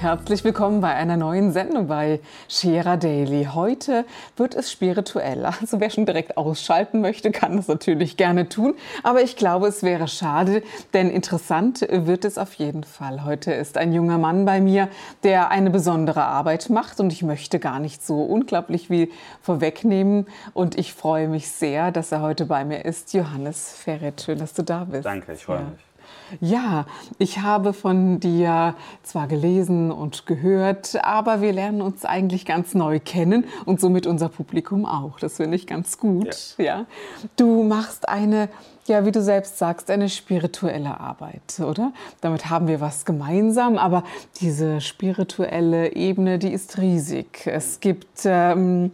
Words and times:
Herzlich 0.00 0.44
willkommen 0.44 0.80
bei 0.80 0.94
einer 0.94 1.18
neuen 1.18 1.52
Sendung 1.52 1.86
bei 1.86 2.20
Scherer 2.48 2.96
Daily. 2.96 3.48
Heute 3.52 4.06
wird 4.34 4.54
es 4.54 4.72
spirituell. 4.72 5.44
Also 5.44 5.78
wer 5.78 5.90
schon 5.90 6.06
direkt 6.06 6.38
ausschalten 6.38 7.02
möchte, 7.02 7.30
kann 7.30 7.58
das 7.58 7.68
natürlich 7.68 8.16
gerne 8.16 8.48
tun. 8.48 8.76
Aber 9.02 9.20
ich 9.20 9.36
glaube, 9.36 9.66
es 9.66 9.82
wäre 9.82 10.08
schade, 10.08 10.62
denn 10.94 11.10
interessant 11.10 11.86
wird 11.90 12.24
es 12.24 12.38
auf 12.38 12.54
jeden 12.54 12.84
Fall. 12.84 13.26
Heute 13.26 13.52
ist 13.52 13.76
ein 13.76 13.92
junger 13.92 14.16
Mann 14.16 14.46
bei 14.46 14.62
mir, 14.62 14.88
der 15.22 15.50
eine 15.50 15.68
besondere 15.68 16.22
Arbeit 16.22 16.70
macht 16.70 16.98
und 16.98 17.12
ich 17.12 17.22
möchte 17.22 17.58
gar 17.58 17.78
nicht 17.78 18.02
so 18.02 18.22
unglaublich 18.22 18.86
viel 18.86 19.10
vorwegnehmen. 19.42 20.28
Und 20.54 20.78
ich 20.78 20.94
freue 20.94 21.28
mich 21.28 21.50
sehr, 21.50 21.92
dass 21.92 22.10
er 22.10 22.22
heute 22.22 22.46
bei 22.46 22.64
mir 22.64 22.86
ist. 22.86 23.12
Johannes 23.12 23.74
Ferret, 23.74 24.22
schön, 24.22 24.38
dass 24.38 24.54
du 24.54 24.62
da 24.62 24.84
bist. 24.84 25.04
Danke, 25.04 25.34
ich 25.34 25.44
freue 25.44 25.58
ja. 25.58 25.64
mich. 25.64 25.89
Ja, 26.40 26.86
ich 27.18 27.40
habe 27.40 27.72
von 27.72 28.20
dir 28.20 28.74
zwar 29.02 29.26
gelesen 29.26 29.90
und 29.90 30.26
gehört, 30.26 31.02
aber 31.04 31.40
wir 31.40 31.52
lernen 31.52 31.82
uns 31.82 32.04
eigentlich 32.04 32.46
ganz 32.46 32.74
neu 32.74 33.00
kennen 33.00 33.44
und 33.64 33.80
somit 33.80 34.06
unser 34.06 34.28
Publikum 34.28 34.86
auch. 34.86 35.18
Das 35.18 35.36
finde 35.36 35.56
ich 35.56 35.66
ganz 35.66 35.98
gut. 35.98 36.54
Ja. 36.58 36.64
ja. 36.64 36.86
Du 37.36 37.64
machst 37.64 38.08
eine 38.08 38.48
ja, 38.86 39.06
wie 39.06 39.12
du 39.12 39.22
selbst 39.22 39.56
sagst, 39.56 39.88
eine 39.88 40.08
spirituelle 40.08 40.98
Arbeit, 40.98 41.60
oder? 41.60 41.92
Damit 42.20 42.50
haben 42.50 42.66
wir 42.66 42.80
was 42.80 43.04
gemeinsam, 43.04 43.78
aber 43.78 44.02
diese 44.40 44.80
spirituelle 44.80 45.94
Ebene, 45.94 46.40
die 46.40 46.52
ist 46.52 46.76
riesig. 46.78 47.46
Es 47.46 47.78
gibt 47.78 48.22
ähm, 48.24 48.90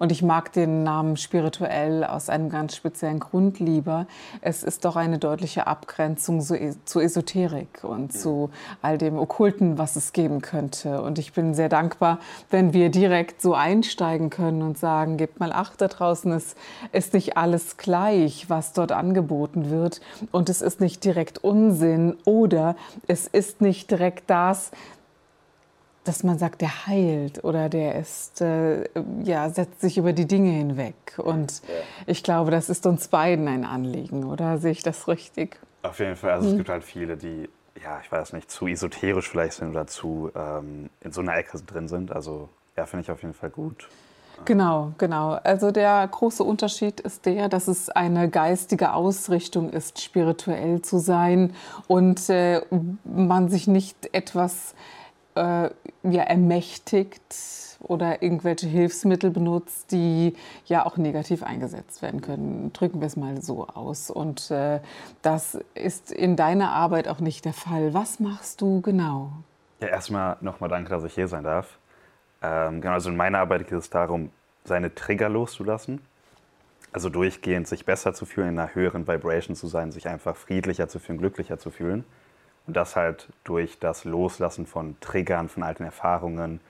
und 0.00 0.10
ich 0.10 0.22
mag 0.22 0.52
den 0.52 0.82
Namen 0.82 1.18
spirituell 1.18 2.04
aus 2.04 2.30
einem 2.30 2.48
ganz 2.48 2.74
speziellen 2.74 3.20
Grund 3.20 3.60
lieber. 3.60 4.06
Es 4.40 4.62
ist 4.62 4.86
doch 4.86 4.96
eine 4.96 5.18
deutliche 5.18 5.66
Abgrenzung 5.66 6.40
zu 6.40 7.00
Esoterik 7.00 7.84
und 7.84 8.10
zu 8.12 8.48
all 8.80 8.96
dem 8.96 9.18
Okkulten, 9.18 9.76
was 9.76 9.96
es 9.96 10.14
geben 10.14 10.40
könnte. 10.40 11.02
Und 11.02 11.18
ich 11.18 11.34
bin 11.34 11.52
sehr 11.52 11.68
dankbar, 11.68 12.18
wenn 12.48 12.72
wir 12.72 12.88
direkt 12.88 13.42
so 13.42 13.52
einsteigen 13.52 14.30
können 14.30 14.62
und 14.62 14.78
sagen, 14.78 15.18
gebt 15.18 15.38
mal 15.38 15.52
acht 15.52 15.82
da 15.82 15.88
draußen, 15.88 16.32
es 16.32 16.56
ist 16.92 17.12
nicht 17.12 17.36
alles 17.36 17.76
gleich, 17.76 18.48
was 18.48 18.72
dort 18.72 18.92
angeboten 18.92 19.68
wird. 19.68 20.00
Und 20.32 20.48
es 20.48 20.62
ist 20.62 20.80
nicht 20.80 21.04
direkt 21.04 21.44
Unsinn 21.44 22.16
oder 22.24 22.74
es 23.06 23.26
ist 23.26 23.60
nicht 23.60 23.90
direkt 23.90 24.30
das, 24.30 24.70
dass 26.04 26.24
man 26.24 26.38
sagt, 26.38 26.60
der 26.62 26.86
heilt 26.86 27.44
oder 27.44 27.68
der 27.68 27.96
ist, 27.96 28.40
äh, 28.40 28.84
ja, 29.22 29.50
setzt 29.50 29.80
sich 29.80 29.98
über 29.98 30.12
die 30.12 30.26
Dinge 30.26 30.50
hinweg. 30.50 30.94
Und 31.18 31.62
ja. 31.62 31.74
ich 32.06 32.22
glaube, 32.22 32.50
das 32.50 32.70
ist 32.70 32.86
uns 32.86 33.08
beiden 33.08 33.48
ein 33.48 33.64
Anliegen, 33.64 34.24
oder 34.24 34.58
sehe 34.58 34.72
ich 34.72 34.82
das 34.82 35.08
richtig? 35.08 35.58
Auf 35.82 35.98
jeden 35.98 36.16
Fall. 36.16 36.32
Also 36.32 36.46
mhm. 36.46 36.52
es 36.52 36.58
gibt 36.58 36.68
halt 36.70 36.84
viele, 36.84 37.16
die, 37.16 37.48
ja, 37.82 38.00
ich 38.02 38.10
weiß 38.10 38.32
nicht, 38.32 38.50
zu 38.50 38.66
esoterisch 38.66 39.28
vielleicht 39.28 39.54
sind 39.54 39.70
oder 39.70 39.86
zu 39.86 40.30
ähm, 40.34 40.90
in 41.00 41.12
so 41.12 41.20
einer 41.20 41.36
Ecke 41.36 41.58
drin 41.58 41.88
sind. 41.88 42.12
Also 42.12 42.48
ja, 42.76 42.86
finde 42.86 43.04
ich 43.04 43.10
auf 43.10 43.22
jeden 43.22 43.34
Fall 43.34 43.50
gut. 43.50 43.88
Genau, 44.46 44.92
genau. 44.96 45.32
Also 45.44 45.70
der 45.70 46.06
große 46.08 46.42
Unterschied 46.42 47.00
ist 47.00 47.26
der, 47.26 47.48
dass 47.48 47.68
es 47.68 47.90
eine 47.90 48.30
geistige 48.30 48.94
Ausrichtung 48.94 49.70
ist, 49.70 50.00
spirituell 50.00 50.80
zu 50.80 50.98
sein 50.98 51.52
und 51.88 52.28
äh, 52.30 52.62
man 53.04 53.48
sich 53.50 53.66
nicht 53.66 54.14
etwas 54.14 54.74
äh, 55.34 55.70
ja, 56.02 56.22
ermächtigt 56.22 57.34
oder 57.80 58.22
irgendwelche 58.22 58.66
Hilfsmittel 58.66 59.30
benutzt, 59.30 59.90
die 59.92 60.34
ja 60.66 60.84
auch 60.84 60.96
negativ 60.96 61.42
eingesetzt 61.42 62.02
werden 62.02 62.20
können. 62.20 62.72
Drücken 62.72 63.00
wir 63.00 63.06
es 63.06 63.16
mal 63.16 63.40
so 63.40 63.66
aus. 63.66 64.10
Und 64.10 64.50
äh, 64.50 64.80
das 65.22 65.58
ist 65.74 66.12
in 66.12 66.36
deiner 66.36 66.72
Arbeit 66.72 67.08
auch 67.08 67.20
nicht 67.20 67.44
der 67.44 67.54
Fall. 67.54 67.94
Was 67.94 68.20
machst 68.20 68.60
du 68.60 68.80
genau? 68.80 69.32
Ja, 69.80 69.88
erstmal 69.88 70.36
nochmal 70.40 70.68
danke, 70.68 70.90
dass 70.90 71.04
ich 71.04 71.14
hier 71.14 71.28
sein 71.28 71.44
darf. 71.44 71.78
Ähm, 72.42 72.80
genau, 72.80 72.94
also 72.94 73.10
in 73.10 73.16
meiner 73.16 73.38
Arbeit 73.38 73.66
geht 73.68 73.78
es 73.78 73.90
darum, 73.90 74.30
seine 74.64 74.94
Trigger 74.94 75.28
loszulassen. 75.28 76.00
Also 76.92 77.08
durchgehend 77.08 77.68
sich 77.68 77.86
besser 77.86 78.14
zu 78.14 78.26
fühlen, 78.26 78.48
in 78.50 78.58
einer 78.58 78.74
höheren 78.74 79.06
Vibration 79.06 79.54
zu 79.54 79.68
sein, 79.68 79.92
sich 79.92 80.08
einfach 80.08 80.36
friedlicher 80.36 80.88
zu 80.88 80.98
fühlen, 80.98 81.18
glücklicher 81.18 81.58
zu 81.58 81.70
fühlen. 81.70 82.04
Und 82.66 82.76
das 82.76 82.96
halt 82.96 83.28
durch 83.44 83.78
das 83.78 84.04
Loslassen 84.04 84.66
von 84.66 84.96
Triggern, 85.00 85.48
von 85.48 85.62
alten 85.62 85.84
Erfahrungen, 85.84 86.60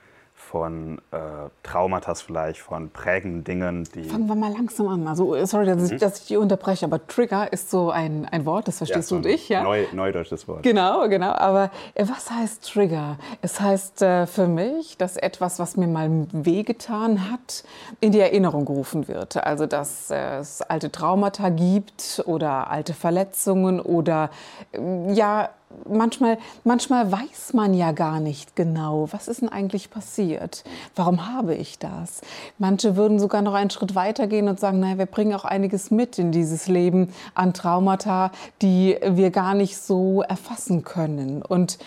von 0.41 0.97
äh, 1.11 1.17
Traumata 1.63 2.15
vielleicht, 2.15 2.59
von 2.59 2.89
prägenden 2.89 3.43
Dingen, 3.43 3.87
die. 3.95 4.03
Fangen 4.03 4.27
wir 4.27 4.35
mal 4.35 4.51
langsam 4.51 4.87
an. 4.87 5.07
Also, 5.07 5.45
sorry, 5.45 5.65
dass, 5.65 5.77
mhm. 5.77 5.95
ich, 5.95 6.01
dass 6.01 6.19
ich 6.19 6.27
die 6.27 6.37
unterbreche, 6.37 6.85
aber 6.85 7.05
Trigger 7.07 7.53
ist 7.53 7.69
so 7.69 7.91
ein, 7.91 8.27
ein 8.29 8.45
Wort, 8.45 8.67
das 8.67 8.79
verstehst 8.79 9.11
ja, 9.11 9.17
so 9.17 9.21
du 9.21 9.29
und 9.29 9.33
ich, 9.33 9.47
ja? 9.49 9.63
Neu, 9.63 9.85
neudeutsches 9.93 10.47
Wort. 10.47 10.63
Genau, 10.63 11.07
genau. 11.07 11.31
Aber 11.31 11.71
äh, 11.93 12.05
was 12.07 12.29
heißt 12.31 12.73
Trigger? 12.73 13.17
Es 13.41 13.61
heißt 13.61 14.01
äh, 14.01 14.27
für 14.27 14.47
mich, 14.47 14.97
dass 14.97 15.15
etwas, 15.15 15.59
was 15.59 15.77
mir 15.77 15.87
mal 15.87 16.27
wehgetan 16.31 17.31
hat, 17.31 17.63
in 18.01 18.11
die 18.11 18.19
Erinnerung 18.19 18.65
gerufen 18.65 19.07
wird. 19.07 19.37
Also, 19.37 19.67
dass 19.67 20.11
es 20.11 20.61
alte 20.63 20.91
Traumata 20.91 21.49
gibt 21.49 22.23
oder 22.25 22.69
alte 22.69 22.93
Verletzungen 22.93 23.79
oder 23.79 24.31
äh, 24.73 25.13
ja, 25.13 25.49
manchmal, 25.87 26.37
manchmal 26.63 27.11
weiß 27.11 27.53
man 27.53 27.73
ja 27.73 27.91
gar 27.91 28.19
nicht 28.19 28.55
genau, 28.55 29.07
was 29.11 29.27
ist 29.27 29.41
denn 29.41 29.49
eigentlich 29.49 29.89
passiert? 29.89 30.63
Warum 30.95 31.27
habe 31.33 31.55
ich 31.55 31.79
das? 31.79 32.21
Manche 32.57 32.95
würden 32.95 33.19
sogar 33.19 33.41
noch 33.41 33.53
einen 33.53 33.69
Schritt 33.69 33.95
weiter 33.95 34.27
gehen 34.27 34.47
und 34.47 34.59
sagen, 34.59 34.79
naja, 34.79 34.97
wir 34.97 35.05
bringen 35.05 35.33
auch 35.33 35.45
einiges 35.45 35.91
mit 35.91 36.19
in 36.19 36.31
dieses 36.31 36.67
Leben 36.67 37.13
an 37.33 37.53
Traumata, 37.53 38.31
die 38.61 38.97
wir 39.05 39.31
gar 39.31 39.53
nicht 39.53 39.77
so 39.77 40.21
erfassen 40.21 40.83
können. 40.83 41.41
Und 41.41 41.77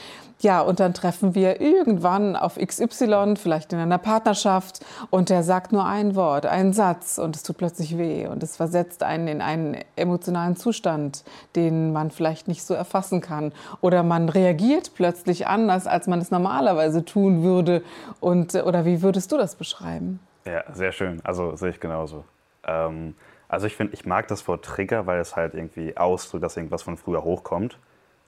ja, 0.40 0.60
und 0.60 0.80
dann 0.80 0.94
treffen 0.94 1.34
wir 1.34 1.60
irgendwann 1.60 2.36
auf 2.36 2.56
XY, 2.56 3.34
vielleicht 3.36 3.72
in 3.72 3.78
einer 3.78 3.98
Partnerschaft, 3.98 4.84
und 5.10 5.30
der 5.30 5.42
sagt 5.42 5.72
nur 5.72 5.86
ein 5.86 6.14
Wort, 6.14 6.46
einen 6.46 6.72
Satz, 6.72 7.18
und 7.18 7.36
es 7.36 7.42
tut 7.42 7.56
plötzlich 7.56 7.96
weh. 7.96 8.26
Und 8.26 8.42
es 8.42 8.56
versetzt 8.56 9.02
einen 9.02 9.28
in 9.28 9.40
einen 9.40 9.76
emotionalen 9.96 10.56
Zustand, 10.56 11.24
den 11.56 11.92
man 11.92 12.10
vielleicht 12.10 12.48
nicht 12.48 12.62
so 12.64 12.74
erfassen 12.74 13.20
kann. 13.20 13.52
Oder 13.80 14.02
man 14.02 14.28
reagiert 14.28 14.92
plötzlich 14.94 15.46
anders, 15.46 15.86
als 15.86 16.06
man 16.06 16.20
es 16.20 16.30
normalerweise 16.30 17.04
tun 17.04 17.42
würde. 17.42 17.82
Und, 18.20 18.54
oder 18.54 18.84
wie 18.84 19.02
würdest 19.02 19.32
du 19.32 19.38
das 19.38 19.54
beschreiben? 19.56 20.20
Ja, 20.44 20.64
sehr 20.72 20.92
schön. 20.92 21.20
Also 21.24 21.56
sehe 21.56 21.70
ich 21.70 21.80
genauso. 21.80 22.24
Ähm, 22.66 23.14
also 23.48 23.66
ich 23.66 23.76
finde, 23.76 23.94
ich 23.94 24.04
mag 24.04 24.28
das 24.28 24.46
Wort 24.48 24.64
Trigger, 24.64 25.06
weil 25.06 25.20
es 25.20 25.36
halt 25.36 25.54
irgendwie 25.54 25.96
ausdrückt, 25.96 26.44
dass 26.44 26.56
irgendwas 26.56 26.82
von 26.82 26.96
früher 26.96 27.24
hochkommt, 27.24 27.78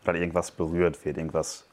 weil 0.05 0.17
irgendwas 0.17 0.51
berührt 0.51 1.05
wird, 1.05 1.19
irgendwas 1.19 1.66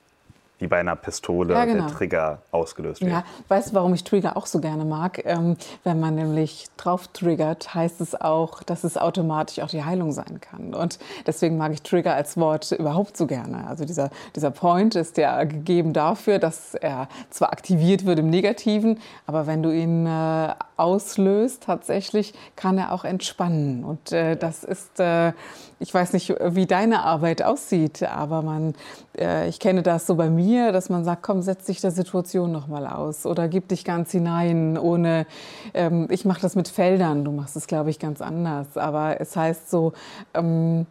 wie 0.63 0.67
bei 0.67 0.79
einer 0.79 0.95
Pistole 0.95 1.53
ja, 1.53 1.65
genau. 1.65 1.87
der 1.87 1.95
Trigger 1.95 2.41
ausgelöst 2.51 3.01
wird. 3.01 3.11
Ja, 3.11 3.23
weißt 3.49 3.71
du, 3.71 3.75
warum 3.75 3.93
ich 3.93 4.03
Trigger 4.03 4.37
auch 4.37 4.45
so 4.45 4.59
gerne 4.59 4.85
mag? 4.85 5.23
Ähm, 5.25 5.57
wenn 5.83 5.99
man 5.99 6.15
nämlich 6.15 6.67
drauf 6.77 7.07
triggert, 7.09 7.75
heißt 7.75 8.01
es 8.01 8.19
auch, 8.19 8.63
dass 8.63 8.83
es 8.83 8.97
automatisch 8.97 9.59
auch 9.59 9.67
die 9.67 9.83
Heilung 9.83 10.11
sein 10.13 10.39
kann. 10.41 10.73
Und 10.73 10.99
deswegen 11.27 11.57
mag 11.57 11.73
ich 11.73 11.81
Trigger 11.81 12.15
als 12.15 12.37
Wort 12.37 12.71
überhaupt 12.71 13.17
so 13.17 13.27
gerne. 13.27 13.67
Also 13.67 13.85
dieser, 13.85 14.09
dieser 14.35 14.51
Point 14.51 14.95
ist 14.95 15.17
ja 15.17 15.43
gegeben 15.43 15.93
dafür, 15.93 16.39
dass 16.39 16.73
er 16.75 17.09
zwar 17.29 17.51
aktiviert 17.51 18.05
wird 18.05 18.19
im 18.19 18.29
Negativen, 18.29 18.99
aber 19.27 19.45
wenn 19.45 19.61
du 19.61 19.71
ihn 19.71 20.07
äh, 20.07 20.53
auslöst, 20.77 21.63
tatsächlich 21.63 22.33
kann 22.55 22.77
er 22.77 22.91
auch 22.91 23.05
entspannen. 23.05 23.83
Und 23.83 24.11
äh, 24.11 24.35
das 24.35 24.63
ist, 24.63 24.99
äh, 24.99 25.33
ich 25.79 25.93
weiß 25.93 26.13
nicht, 26.13 26.29
wie 26.29 26.65
deine 26.65 27.03
Arbeit 27.03 27.43
aussieht, 27.43 28.03
aber 28.03 28.41
man, 28.41 28.73
äh, 29.17 29.47
ich 29.47 29.59
kenne 29.59 29.83
das 29.83 30.07
so 30.07 30.15
bei 30.15 30.29
mir 30.29 30.71
dass 30.71 30.89
man 30.89 31.03
sagt, 31.03 31.23
komm, 31.23 31.41
setz 31.41 31.65
dich 31.65 31.81
der 31.81 31.91
Situation 31.91 32.51
noch 32.51 32.67
mal 32.67 32.87
aus 32.87 33.25
oder 33.25 33.47
gib 33.47 33.67
dich 33.69 33.85
ganz 33.85 34.11
hinein, 34.11 34.77
ohne, 34.77 35.25
ähm, 35.73 36.07
ich 36.09 36.25
mache 36.25 36.41
das 36.41 36.55
mit 36.55 36.67
Feldern, 36.67 37.23
du 37.23 37.31
machst 37.31 37.55
es, 37.55 37.67
glaube 37.67 37.89
ich, 37.89 37.99
ganz 37.99 38.21
anders, 38.21 38.77
aber 38.77 39.21
es 39.21 39.35
heißt 39.35 39.69
so, 39.69 39.93
ähm, 40.33 40.85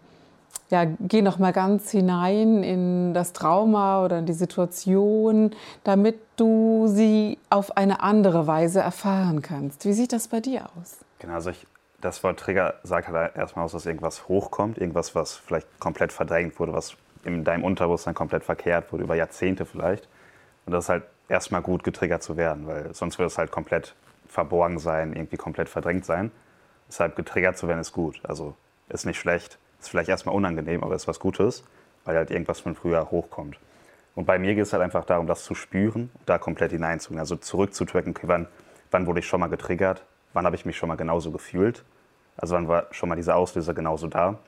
ja, 0.72 0.86
geh 1.00 1.20
noch 1.20 1.38
mal 1.38 1.52
ganz 1.52 1.90
hinein 1.90 2.62
in 2.62 3.12
das 3.12 3.34
Trauma 3.34 4.02
oder 4.02 4.18
in 4.18 4.26
die 4.26 4.32
Situation, 4.32 5.50
damit 5.84 6.18
du 6.36 6.86
sie 6.88 7.38
auf 7.50 7.76
eine 7.76 8.00
andere 8.00 8.46
Weise 8.46 8.80
erfahren 8.80 9.42
kannst. 9.42 9.84
Wie 9.84 9.92
sieht 9.92 10.14
das 10.14 10.28
bei 10.28 10.40
dir 10.40 10.70
aus? 10.80 10.96
Genau, 11.18 11.34
also 11.34 11.50
ich, 11.50 11.66
das 12.00 12.24
Wort 12.24 12.40
Trigger 12.40 12.74
sagt 12.84 13.08
halt 13.08 13.36
erstmal 13.36 13.66
aus, 13.66 13.72
dass 13.72 13.84
irgendwas 13.84 14.28
hochkommt, 14.28 14.78
irgendwas, 14.78 15.14
was 15.14 15.36
vielleicht 15.36 15.68
komplett 15.78 16.10
verdrängt 16.10 16.58
wurde, 16.58 16.72
was 16.72 16.96
in 17.24 17.44
deinem 17.44 17.64
Unterbewusstsein 17.64 18.14
komplett 18.14 18.42
verkehrt 18.42 18.90
wurde, 18.92 19.04
über 19.04 19.14
Jahrzehnte 19.14 19.66
vielleicht. 19.66 20.08
Und 20.64 20.72
das 20.72 20.86
ist 20.86 20.88
halt 20.88 21.02
erstmal 21.28 21.60
gut 21.60 21.84
getriggert 21.84 22.22
zu 22.22 22.38
werden, 22.38 22.66
weil 22.66 22.94
sonst 22.94 23.18
würde 23.18 23.26
es 23.26 23.36
halt 23.36 23.50
komplett 23.50 23.94
verborgen 24.26 24.78
sein, 24.78 25.12
irgendwie 25.12 25.36
komplett 25.36 25.68
verdrängt 25.68 26.06
sein. 26.06 26.32
Deshalb 26.88 27.14
getriggert 27.14 27.58
zu 27.58 27.68
werden 27.68 27.80
ist 27.80 27.92
gut. 27.92 28.22
Also 28.24 28.54
ist 28.88 29.04
nicht 29.04 29.18
schlecht, 29.18 29.58
ist 29.82 29.88
vielleicht 29.88 30.08
erstmal 30.08 30.34
unangenehm, 30.34 30.82
aber 30.82 30.94
ist 30.94 31.08
was 31.08 31.20
Gutes, 31.20 31.64
weil 32.04 32.16
halt 32.16 32.30
irgendwas 32.30 32.60
von 32.60 32.74
früher 32.74 33.10
hochkommt. 33.10 33.58
Und 34.14 34.26
bei 34.26 34.38
mir 34.38 34.54
geht 34.54 34.64
es 34.64 34.72
halt 34.72 34.82
einfach 34.82 35.04
darum, 35.04 35.26
das 35.26 35.44
zu 35.44 35.54
spüren, 35.54 36.10
da 36.26 36.38
komplett 36.38 36.72
hineinzugehen. 36.72 37.18
Also 37.18 37.36
zurückzutracken, 37.36 38.10
okay, 38.10 38.28
wann, 38.28 38.46
wann 38.90 39.06
wurde 39.06 39.20
ich 39.20 39.26
schon 39.26 39.40
mal 39.40 39.48
getriggert, 39.48 40.04
wann 40.32 40.44
habe 40.44 40.56
ich 40.56 40.64
mich 40.64 40.76
schon 40.76 40.88
mal 40.88 40.96
genauso 40.96 41.30
gefühlt, 41.30 41.84
also 42.36 42.54
wann 42.54 42.68
war 42.68 42.86
schon 42.92 43.08
mal 43.08 43.16
dieser 43.16 43.36
Auslöser 43.36 43.74
genauso 43.74 44.06
da, 44.06 44.38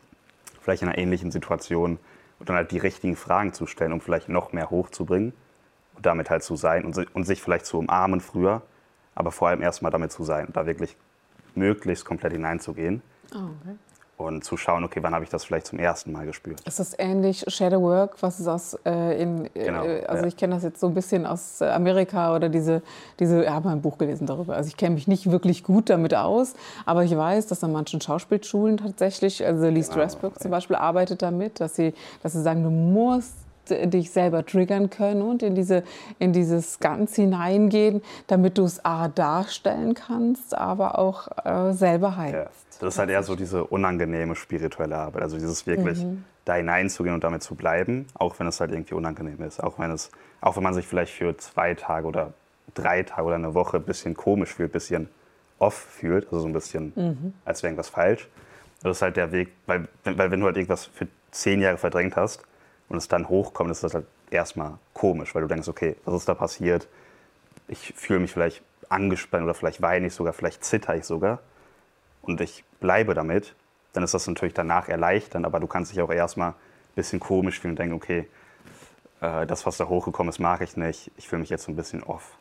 vielleicht 0.60 0.82
in 0.82 0.88
einer 0.88 0.98
ähnlichen 0.98 1.31
Situation 1.31 1.98
und 2.38 2.48
dann 2.48 2.56
halt 2.56 2.70
die 2.70 2.78
richtigen 2.78 3.16
Fragen 3.16 3.52
zu 3.52 3.66
stellen, 3.66 3.92
um 3.92 4.00
vielleicht 4.00 4.28
noch 4.28 4.52
mehr 4.52 4.70
hochzubringen 4.70 5.32
und 5.94 6.06
damit 6.06 6.30
halt 6.30 6.42
zu 6.42 6.56
sein 6.56 6.84
und, 6.84 7.14
und 7.14 7.25
sich 7.25 7.42
vielleicht 7.42 7.66
zu 7.66 7.78
umarmen 7.78 8.20
früher, 8.20 8.62
aber 9.14 9.32
vor 9.32 9.48
allem 9.48 9.62
erstmal 9.62 9.92
damit 9.92 10.12
zu 10.12 10.25
sein, 10.25 10.48
da 10.52 10.66
wirklich 10.66 10.96
möglichst 11.54 12.04
komplett 12.04 12.32
hineinzugehen. 12.32 13.02
Oh, 13.34 13.38
okay 13.60 13.76
und 14.16 14.44
zu 14.44 14.56
schauen, 14.56 14.84
okay, 14.84 15.02
wann 15.02 15.14
habe 15.14 15.25
ich 15.25 15.31
das 15.31 15.44
vielleicht 15.44 15.66
zum 15.66 15.78
ersten 15.78 16.12
Mal 16.12 16.26
gespürt. 16.26 16.61
Ist 16.66 16.78
das 16.78 16.96
ähnlich 16.99 17.44
Shadow 17.49 17.82
Work, 17.82 18.16
was 18.20 18.38
ist 18.40 18.46
aus 18.46 18.78
äh, 18.84 19.20
in, 19.20 19.46
äh, 19.46 19.50
genau, 19.55 19.84
äh, 19.84 20.05
also 20.06 20.22
ja. 20.22 20.28
ich 20.28 20.37
kenne 20.37 20.55
das 20.55 20.62
jetzt 20.62 20.81
so 20.81 20.87
ein 20.87 20.94
bisschen 20.94 21.26
aus 21.26 21.61
äh, 21.61 21.66
Amerika 21.66 22.34
oder 22.34 22.49
diese, 22.49 22.82
diese, 23.19 23.43
ich 23.43 23.50
habe 23.50 23.66
mal 23.66 23.72
ein 23.72 23.82
Buch 23.82 23.99
gelesen 23.99 24.26
darüber, 24.26 24.55
also 24.55 24.69
ich 24.69 24.76
kenne 24.76 24.94
mich 24.94 25.08
nicht 25.08 25.31
wirklich 25.31 25.64
gut 25.64 25.90
damit 25.90 26.14
aus, 26.14 26.55
aber 26.87 27.05
ich 27.05 27.16
weiß, 27.16 27.46
dass 27.49 27.64
an 27.64 27.72
manchen 27.72 28.00
Schauspielschulen 28.00 28.76
tatsächlich, 28.76 29.44
also 29.44 29.64
Lee 29.64 29.81
genau, 29.81 29.84
Strasberg 29.84 30.34
ja. 30.34 30.40
zum 30.40 30.50
Beispiel 30.50 30.76
arbeitet 30.76 31.22
damit, 31.22 31.61
dass 31.61 31.75
sie, 31.75 31.94
dass 32.22 32.32
sie 32.32 32.43
sagen, 32.43 32.62
du 32.62 32.70
musst 32.70 33.34
dich 33.70 34.11
selber 34.11 34.44
triggern 34.44 34.90
können 34.90 35.22
und 35.22 35.43
in, 35.43 35.55
diese, 35.55 35.82
in 36.19 36.32
dieses 36.32 36.81
Ganz 36.81 37.14
hineingehen, 37.14 38.02
damit 38.26 38.58
du 38.58 38.64
es 38.64 38.84
A 38.84 39.08
darstellen 39.08 39.94
kannst, 39.94 40.56
aber 40.56 40.99
auch 40.99 41.28
äh, 41.44 41.72
selber 41.72 42.16
heilst. 42.16 42.34
Ja. 42.34 42.78
Das 42.81 42.94
ist 42.94 42.99
halt 42.99 43.11
eher 43.11 43.22
so 43.22 43.37
diese 43.37 43.64
unangenehme 43.64 44.34
spirituelle 44.34 44.96
Arbeit, 44.96 45.22
also 45.22 45.38
dieses 45.38 45.66
wirklich 45.66 46.02
mhm. 46.02 46.25
da 46.44 46.55
hineinzugehen 46.55 47.14
und 47.14 47.25
damit 47.25 47.43
zu 47.43 47.55
bleiben, 47.55 48.06
auch 48.14 48.38
wenn 48.38 48.46
es 48.46 48.61
halt 48.61 48.72
irgendwie 48.72 48.94
unangenehm 48.94 49.43
ist, 49.43 49.62
auch 49.62 49.78
wenn, 49.78 49.90
es, 49.90 50.11
auch 50.40 50.56
wenn 50.56 50.62
man 50.62 50.75
sich 50.75 50.87
vielleicht 50.87 51.12
für 51.12 51.37
zwei 51.37 51.75
Tage 51.75 52.06
oder 52.06 52.32
drei 52.75 53.02
Tage 53.02 53.22
oder 53.22 53.37
eine 53.37 53.55
Woche 53.55 53.76
ein 53.78 53.84
bisschen 53.84 54.14
komisch 54.14 54.55
fühlt, 54.55 54.70
ein 54.70 54.72
bisschen 54.72 55.08
off 55.58 55.75
fühlt, 55.75 56.26
also 56.26 56.40
so 56.40 56.46
ein 56.46 56.52
bisschen, 56.52 56.93
mhm. 56.94 57.34
als 57.44 57.62
wäre 57.62 57.70
irgendwas 57.70 57.88
falsch. 57.88 58.28
Das 58.82 58.99
ist 58.99 59.02
halt 59.02 59.16
der 59.16 59.32
Weg, 59.32 59.52
weil, 59.66 59.88
weil 60.05 60.31
wenn 60.31 60.40
du 60.40 60.46
halt 60.46 60.56
irgendwas 60.56 60.84
für 60.84 61.06
zehn 61.31 61.61
Jahre 61.61 61.78
verdrängt 61.78 62.16
hast, 62.16 62.43
und 62.88 62.96
es 62.96 63.08
dann 63.08 63.28
hochkommt, 63.28 63.70
ist 63.70 63.82
das 63.82 63.94
halt 63.94 64.06
erstmal 64.31 64.78
komisch, 64.92 65.34
weil 65.34 65.42
du 65.42 65.48
denkst, 65.48 65.69
okay, 65.69 65.96
was 66.04 66.14
ist 66.14 66.28
da 66.28 66.34
passiert? 66.34 66.88
Ich 67.69 67.94
fühle 67.96 68.20
mich 68.20 68.32
vielleicht 68.32 68.62
angespannt 68.88 69.44
oder 69.44 69.54
vielleicht 69.54 69.82
weine 69.82 70.06
ich 70.06 70.14
sogar, 70.14 70.32
vielleicht 70.32 70.64
zitter 70.64 70.94
ich 70.94 71.04
sogar 71.04 71.40
und 72.22 72.40
ich 72.40 72.64
bleibe 72.81 73.14
damit, 73.14 73.54
dann 73.92 74.02
ist 74.02 74.14
das 74.14 74.26
natürlich 74.26 74.54
danach 74.54 74.88
erleichternd, 74.88 75.46
aber 75.46 75.60
du 75.60 75.66
kannst 75.66 75.92
dich 75.92 76.00
auch 76.00 76.10
erstmal 76.10 76.50
ein 76.50 76.54
bisschen 76.94 77.20
komisch 77.20 77.60
fühlen 77.60 77.72
und 77.72 77.78
denken, 77.78 77.94
okay, 77.94 78.28
äh, 79.20 79.46
das, 79.46 79.66
was 79.66 79.76
da 79.76 79.88
hochgekommen 79.88 80.30
ist, 80.30 80.38
mag 80.38 80.60
ich 80.60 80.76
nicht, 80.76 81.10
ich 81.16 81.28
fühle 81.28 81.40
mich 81.40 81.50
jetzt 81.50 81.64
so 81.64 81.72
ein 81.72 81.76
bisschen 81.76 82.02
off. 82.02 82.37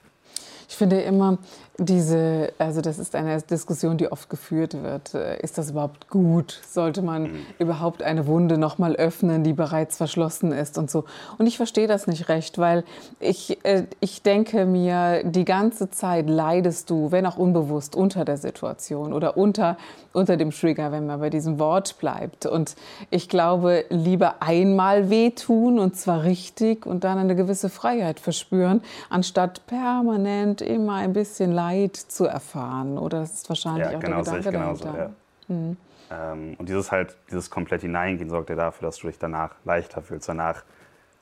Ich 0.74 0.78
finde 0.78 1.02
immer 1.02 1.38
diese, 1.78 2.52
also 2.58 2.82
das 2.82 2.98
ist 2.98 3.16
eine 3.16 3.40
Diskussion, 3.42 3.98
die 3.98 4.12
oft 4.12 4.28
geführt 4.28 4.82
wird. 4.82 5.14
Äh, 5.14 5.40
ist 5.42 5.58
das 5.58 5.72
überhaupt 5.72 6.10
gut? 6.10 6.60
Sollte 6.68 7.02
man 7.02 7.24
mhm. 7.24 7.46
überhaupt 7.60 8.02
eine 8.02 8.26
Wunde 8.26 8.58
noch 8.58 8.80
mal 8.80 8.96
öffnen, 8.96 9.44
die 9.44 9.54
bereits 9.54 9.98
verschlossen 9.98 10.52
ist 10.52 10.80
und 10.80 10.90
so? 10.90 11.06
Und 11.38 11.46
ich 11.46 11.58
verstehe 11.58 11.88
das 11.88 12.08
nicht 12.08 12.28
recht, 12.28 12.58
weil 12.58 12.84
ich, 13.20 13.64
äh, 13.66 13.84
ich 14.00 14.24
denke 14.24 14.66
mir, 14.66 15.24
die 15.24 15.46
ganze 15.46 15.92
Zeit 15.92 16.28
leidest 16.28 16.90
du, 16.90 17.12
wenn 17.12 17.26
auch 17.28 17.38
unbewusst, 17.38 17.96
unter 17.96 18.26
der 18.26 18.38
Situation 18.38 19.14
oder 19.14 19.38
unter, 19.38 19.78
unter 20.12 20.38
dem 20.38 20.50
Trigger, 20.50 20.92
wenn 20.92 21.06
man 21.06 21.20
bei 21.20 21.30
diesem 21.30 21.60
Wort 21.60 22.00
bleibt. 22.00 22.48
Und 22.48 22.76
ich 23.12 23.30
glaube, 23.30 23.86
lieber 23.90 24.36
einmal 24.42 25.12
wehtun 25.12 25.78
und 25.78 25.98
zwar 25.98 26.24
richtig 26.24 26.86
und 26.88 27.04
dann 27.04 27.20
eine 27.20 27.36
gewisse 27.36 27.70
Freiheit 27.70 28.20
verspüren, 28.20 28.82
anstatt 29.10 29.66
permanent 29.68 30.63
immer 30.64 30.96
ein 30.96 31.14
bisschen 31.14 31.52
Leid 31.52 31.96
zu 31.96 32.26
erfahren. 32.26 32.98
Oder 32.98 33.22
das 33.22 33.34
ist 33.34 33.50
wahrscheinlich 33.50 33.92
ja, 33.92 33.98
auch 33.98 34.02
genau, 34.02 34.22
der 34.24 34.38
Gedanke 34.38 34.52
genauso, 34.52 34.84
dahinter. 34.86 35.12
Ja. 35.48 35.56
Mhm. 35.56 35.78
Ähm, 36.12 36.56
und 36.58 36.70
dieses 36.70 36.92
halt, 36.92 37.16
dieses 37.30 37.50
komplett 37.50 37.82
hineingehen 37.82 38.30
sorgt 38.30 38.50
ja 38.50 38.56
dafür, 38.56 38.88
dass 38.88 38.98
du 38.98 39.08
dich 39.08 39.20
danach 39.20 39.52
leichter 39.66 40.02
fühlst. 40.02 40.30
Danach 40.30 40.64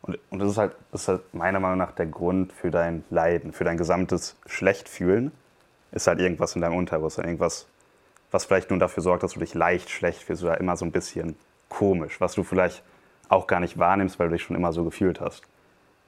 und, 0.02 0.18
und 0.30 0.40
das 0.40 0.50
ist 0.50 0.58
halt, 0.58 0.76
das 0.92 1.04
ist 1.04 1.08
halt 1.08 1.34
meiner 1.34 1.60
Meinung 1.60 1.78
nach 1.78 1.92
der 1.92 2.08
Grund 2.08 2.54
für 2.54 2.72
dein 2.72 3.04
Leiden, 3.10 3.54
für 3.54 3.64
dein 3.64 3.78
gesamtes 3.78 4.36
Schlechtfühlen, 4.46 5.32
ist 5.92 6.08
halt 6.08 6.20
irgendwas 6.20 6.56
in 6.56 6.62
deinem 6.62 6.76
Unterbewusstsein, 6.76 7.26
irgendwas, 7.26 7.68
was 8.32 8.46
vielleicht 8.46 8.70
nur 8.70 8.80
dafür 8.80 9.04
sorgt, 9.04 9.24
dass 9.24 9.34
du 9.34 9.40
dich 9.40 9.54
leicht 9.54 9.90
schlecht 9.90 10.24
fühlst 10.24 10.44
oder 10.44 10.60
immer 10.60 10.76
so 10.76 10.86
ein 10.86 10.92
bisschen 10.92 11.36
komisch, 11.70 12.20
was 12.20 12.34
du 12.34 12.44
vielleicht 12.44 12.84
auch 13.30 13.48
gar 13.48 13.60
nicht 13.60 13.78
wahrnimmst, 13.78 14.20
weil 14.20 14.30
du 14.30 14.34
dich 14.34 14.44
schon 14.44 14.56
immer 14.56 14.74
so 14.74 14.84
gefühlt 14.84 15.22
hast. 15.22 15.44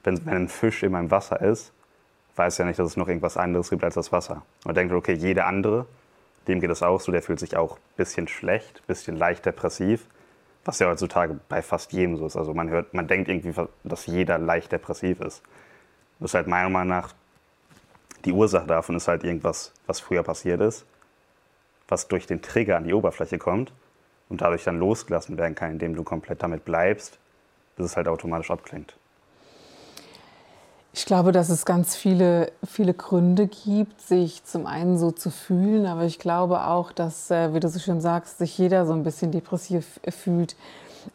Wenn, 0.02 0.24
wenn 0.26 0.34
ein 0.34 0.48
Fisch 0.48 0.82
immer 0.82 1.00
im 1.00 1.10
Wasser 1.10 1.40
ist, 1.40 1.72
weiß 2.36 2.58
ja 2.58 2.64
nicht, 2.64 2.78
dass 2.78 2.88
es 2.88 2.96
noch 2.96 3.08
irgendwas 3.08 3.36
anderes 3.36 3.70
gibt 3.70 3.84
als 3.84 3.94
das 3.94 4.12
Wasser. 4.12 4.42
Man 4.64 4.74
denkt, 4.74 4.92
okay, 4.92 5.14
jeder 5.14 5.46
andere, 5.46 5.86
dem 6.48 6.60
geht 6.60 6.70
es 6.70 6.82
auch 6.82 7.00
so, 7.00 7.12
der 7.12 7.22
fühlt 7.22 7.40
sich 7.40 7.56
auch 7.56 7.76
ein 7.76 7.96
bisschen 7.96 8.28
schlecht, 8.28 8.78
ein 8.78 8.86
bisschen 8.86 9.16
leicht 9.16 9.46
depressiv, 9.46 10.06
was 10.64 10.78
ja 10.78 10.88
heutzutage 10.88 11.38
bei 11.48 11.62
fast 11.62 11.92
jedem 11.92 12.16
so 12.16 12.26
ist. 12.26 12.36
Also 12.36 12.54
man 12.54 12.70
hört, 12.70 12.94
man 12.94 13.06
denkt 13.06 13.28
irgendwie, 13.28 13.54
dass 13.84 14.06
jeder 14.06 14.38
leicht 14.38 14.72
depressiv 14.72 15.20
ist. 15.20 15.42
Das 16.18 16.30
ist 16.30 16.34
halt 16.34 16.46
meiner 16.46 16.70
Meinung 16.70 16.88
nach 16.88 17.14
die 18.24 18.32
Ursache 18.32 18.66
davon 18.66 18.96
ist 18.96 19.08
halt 19.08 19.24
irgendwas, 19.24 19.72
was 19.86 20.00
früher 20.00 20.22
passiert 20.22 20.60
ist, 20.60 20.86
was 21.88 22.08
durch 22.08 22.26
den 22.26 22.40
Trigger 22.40 22.76
an 22.76 22.84
die 22.84 22.94
Oberfläche 22.94 23.38
kommt 23.38 23.72
und 24.28 24.40
dadurch 24.40 24.64
dann 24.64 24.78
losgelassen 24.78 25.36
werden 25.36 25.54
kann, 25.54 25.72
indem 25.72 25.94
du 25.94 26.02
komplett 26.04 26.42
damit 26.42 26.64
bleibst, 26.64 27.18
bis 27.76 27.86
es 27.86 27.96
halt 27.96 28.08
automatisch 28.08 28.50
abklingt. 28.50 28.96
Ich 30.96 31.06
glaube, 31.06 31.32
dass 31.32 31.48
es 31.48 31.66
ganz 31.66 31.96
viele, 31.96 32.52
viele 32.64 32.94
Gründe 32.94 33.48
gibt, 33.48 34.00
sich 34.00 34.44
zum 34.44 34.64
einen 34.64 34.96
so 34.96 35.10
zu 35.10 35.30
fühlen, 35.30 35.86
aber 35.86 36.04
ich 36.04 36.20
glaube 36.20 36.68
auch, 36.68 36.92
dass, 36.92 37.32
äh, 37.32 37.52
wie 37.52 37.58
du 37.58 37.68
so 37.68 37.80
schön 37.80 38.00
sagst, 38.00 38.38
sich 38.38 38.56
jeder 38.56 38.86
so 38.86 38.92
ein 38.92 39.02
bisschen 39.02 39.32
depressiv 39.32 39.98
fühlt. 40.08 40.54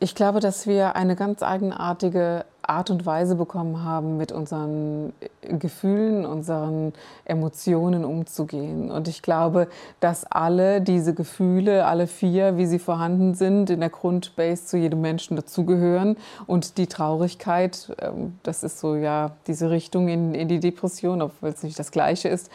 Ich 0.02 0.16
glaube, 0.16 0.42
dass 0.42 0.68
wir 0.68 0.98
eine 0.98 1.16
ganz 1.16 1.44
eigenartige 1.44 2.44
Art 2.70 2.90
und 2.90 3.06
Weise 3.06 3.36
bekommen 3.36 3.84
haben, 3.84 4.18
mit 4.18 4.32
unseren 4.32 5.14
Gefühlen, 5.42 6.26
unseren 6.26 6.94
Emotionen 7.26 8.06
umzugehen. 8.06 8.92
Und 8.92 9.08
ich 9.08 9.22
glaube, 9.22 9.68
dass 10.00 10.26
alle 10.26 10.82
diese 10.82 11.14
Gefühle, 11.14 11.86
alle 11.86 12.08
vier, 12.08 12.58
wie 12.58 12.66
sie 12.66 12.80
vorhanden 12.80 13.34
sind, 13.34 13.70
in 13.70 13.80
der 13.80 13.90
Grundbase 13.90 14.66
zu 14.66 14.78
jedem 14.78 15.02
Menschen 15.02 15.36
dazugehören. 15.36 16.16
Und 16.46 16.78
die 16.78 16.88
Traurigkeit, 16.88 17.92
ähm, 18.02 18.38
das 18.44 18.64
ist 18.64 18.80
so 18.80 18.96
ja 18.96 19.32
diese 19.48 19.70
Richtung 19.70 20.08
in, 20.08 20.36
in 20.36 20.48
die 20.48 20.60
Depression, 20.60 21.22
obwohl 21.22 21.50
es 21.50 21.64
nicht 21.64 21.80
das 21.80 21.92
Gleiche 21.92 22.30
ist. 22.30 22.50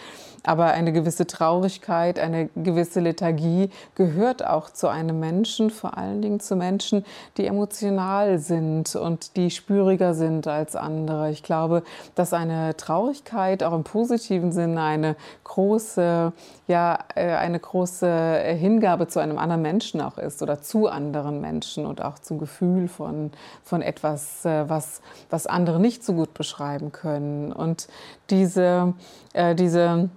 Aber 0.47 0.66
eine 0.66 0.92
gewisse 0.92 1.26
Traurigkeit, 1.26 2.18
eine 2.18 2.50
gewisse 2.54 3.00
Lethargie 3.00 3.71
gehört 3.94 4.47
auch 4.47 4.68
zu 4.68 4.88
einem 4.88 5.18
Menschen, 5.18 5.71
vor 5.71 5.97
allen 5.97 6.21
Dingen 6.21 6.38
zu 6.38 6.54
Menschen, 6.54 7.04
die 7.38 7.47
emotional 7.47 8.38
sind 8.38 8.94
und 8.94 9.37
die 9.37 9.50
spüriger 9.50 10.03
sind 10.12 10.46
als 10.46 10.76
andere. 10.76 11.30
Ich 11.30 11.42
glaube, 11.42 11.82
dass 12.14 12.34
eine 12.34 12.76
Traurigkeit 12.76 13.62
auch 13.62 13.73
im 13.73 13.84
positiven 13.84 14.52
Sinne 14.52 14.82
eine 14.82 15.16
große, 15.44 16.32
ja, 16.66 16.99
äh, 17.14 17.34
eine 17.37 17.58
große 17.58 18.40
Hingabe 18.58 19.08
zu 19.08 19.20
einem 19.20 19.38
anderen 19.38 19.62
Menschen 19.62 20.02
auch 20.02 20.18
ist 20.18 20.42
oder 20.42 20.61
zu 20.61 20.88
anderen 20.88 21.40
Menschen 21.40 21.87
und 21.87 22.04
auch 22.04 22.18
zum 22.18 22.38
Gefühl 22.38 22.88
von, 22.88 23.30
von 23.62 23.80
etwas, 23.80 24.44
äh, 24.44 24.68
was, 24.68 25.00
was 25.30 25.46
andere 25.46 25.80
nicht 25.80 26.04
so 26.04 26.12
gut 26.12 26.34
beschreiben 26.34 26.92
können. 26.92 27.52
Und 27.52 27.88
diese, 28.28 28.92
äh, 29.32 29.54
diese 29.54 30.11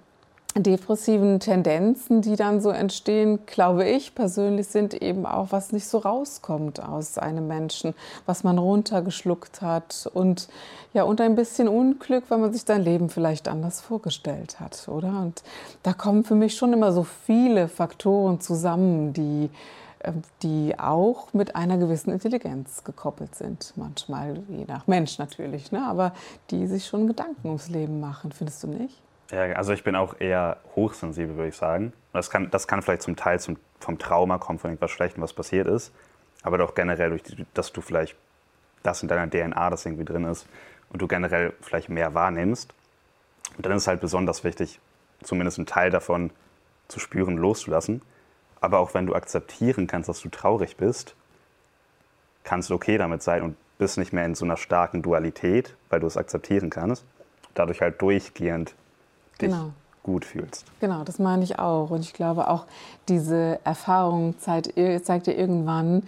depressiven 0.63 1.39
Tendenzen, 1.39 2.21
die 2.21 2.35
dann 2.35 2.61
so 2.61 2.69
entstehen, 2.69 3.39
glaube 3.45 3.87
ich 3.87 4.15
persönlich, 4.15 4.67
sind 4.67 4.93
eben 4.93 5.25
auch, 5.25 5.47
was 5.51 5.71
nicht 5.71 5.87
so 5.87 5.97
rauskommt 5.99 6.83
aus 6.83 7.17
einem 7.17 7.47
Menschen, 7.47 7.93
was 8.25 8.43
man 8.43 8.57
runtergeschluckt 8.57 9.61
hat 9.61 10.09
und 10.13 10.47
ja, 10.93 11.03
und 11.03 11.21
ein 11.21 11.35
bisschen 11.35 11.67
Unglück, 11.67 12.25
weil 12.29 12.39
man 12.39 12.53
sich 12.53 12.63
sein 12.63 12.81
Leben 12.81 13.09
vielleicht 13.09 13.47
anders 13.47 13.81
vorgestellt 13.81 14.59
hat, 14.59 14.87
oder? 14.87 15.21
Und 15.21 15.43
da 15.83 15.93
kommen 15.93 16.23
für 16.23 16.35
mich 16.35 16.55
schon 16.55 16.73
immer 16.73 16.91
so 16.91 17.03
viele 17.03 17.67
Faktoren 17.67 18.41
zusammen, 18.41 19.13
die 19.13 19.49
ähm, 20.03 20.21
die 20.43 20.77
auch 20.77 21.33
mit 21.33 21.55
einer 21.55 21.77
gewissen 21.77 22.11
Intelligenz 22.11 22.83
gekoppelt 22.83 23.35
sind. 23.35 23.73
Manchmal, 23.75 24.43
je 24.49 24.65
nach 24.65 24.85
Mensch 24.87 25.17
natürlich, 25.17 25.71
ne? 25.71 25.85
aber 25.87 26.13
die 26.51 26.67
sich 26.67 26.85
schon 26.85 27.07
Gedanken 27.07 27.47
ums 27.47 27.69
Leben 27.69 27.99
machen, 27.99 28.31
findest 28.31 28.63
du 28.63 28.67
nicht? 28.67 29.01
Ja, 29.31 29.41
also 29.53 29.73
ich 29.73 29.83
bin 29.83 29.95
auch 29.95 30.19
eher 30.19 30.57
hochsensibel, 30.75 31.35
würde 31.35 31.49
ich 31.49 31.57
sagen. 31.57 31.93
Das 32.13 32.29
kann, 32.29 32.49
das 32.49 32.67
kann 32.67 32.81
vielleicht 32.81 33.01
zum 33.01 33.15
Teil 33.15 33.39
zum, 33.39 33.57
vom 33.79 33.99
Trauma 33.99 34.37
kommen, 34.37 34.57
von 34.59 34.71
irgendwas 34.71 34.91
Schlechtem, 34.91 35.21
was 35.21 35.33
passiert 35.33 35.67
ist. 35.67 35.93
Aber 36.43 36.57
doch 36.57 36.75
generell, 36.75 37.09
durch 37.09 37.23
dass 37.53 37.73
du 37.73 37.81
vielleicht 37.81 38.15
das 38.83 39.01
in 39.01 39.09
deiner 39.09 39.29
DNA, 39.29 39.69
das 39.69 39.85
irgendwie 39.85 40.05
drin 40.05 40.23
ist, 40.23 40.47
und 40.89 41.01
du 41.01 41.07
generell 41.07 41.53
vielleicht 41.61 41.89
mehr 41.89 42.13
wahrnimmst. 42.13 42.73
Und 43.57 43.65
dann 43.65 43.73
ist 43.73 43.83
es 43.83 43.87
halt 43.87 43.99
besonders 43.99 44.43
wichtig, 44.45 44.79
zumindest 45.21 45.57
einen 45.57 45.65
Teil 45.65 45.89
davon 45.89 46.31
zu 46.87 46.99
spüren, 46.99 47.37
loszulassen. 47.37 48.01
Aber 48.61 48.79
auch 48.79 48.93
wenn 48.93 49.05
du 49.05 49.13
akzeptieren 49.13 49.87
kannst, 49.87 50.07
dass 50.07 50.21
du 50.21 50.29
traurig 50.29 50.77
bist, 50.77 51.15
kannst 52.43 52.69
du 52.69 52.75
okay 52.75 52.97
damit 52.97 53.21
sein 53.21 53.41
und 53.41 53.57
bist 53.77 53.97
nicht 53.97 54.13
mehr 54.13 54.25
in 54.25 54.35
so 54.35 54.45
einer 54.45 54.57
starken 54.57 55.01
Dualität, 55.01 55.75
weil 55.89 55.99
du 55.99 56.07
es 56.07 56.17
akzeptieren 56.17 56.69
kannst. 56.69 57.05
Dadurch 57.53 57.81
halt 57.81 58.01
durchgehend 58.01 58.73
dich 59.37 59.49
genau. 59.49 59.71
gut 60.03 60.25
fühlst. 60.25 60.65
Genau, 60.79 61.03
das 61.03 61.19
meine 61.19 61.43
ich 61.43 61.59
auch. 61.59 61.89
Und 61.89 62.01
ich 62.01 62.13
glaube 62.13 62.47
auch, 62.49 62.65
diese 63.07 63.59
Erfahrung 63.63 64.37
zeigt, 64.39 64.73
zeigt 65.03 65.27
dir 65.27 65.35
irgendwann, 65.35 66.03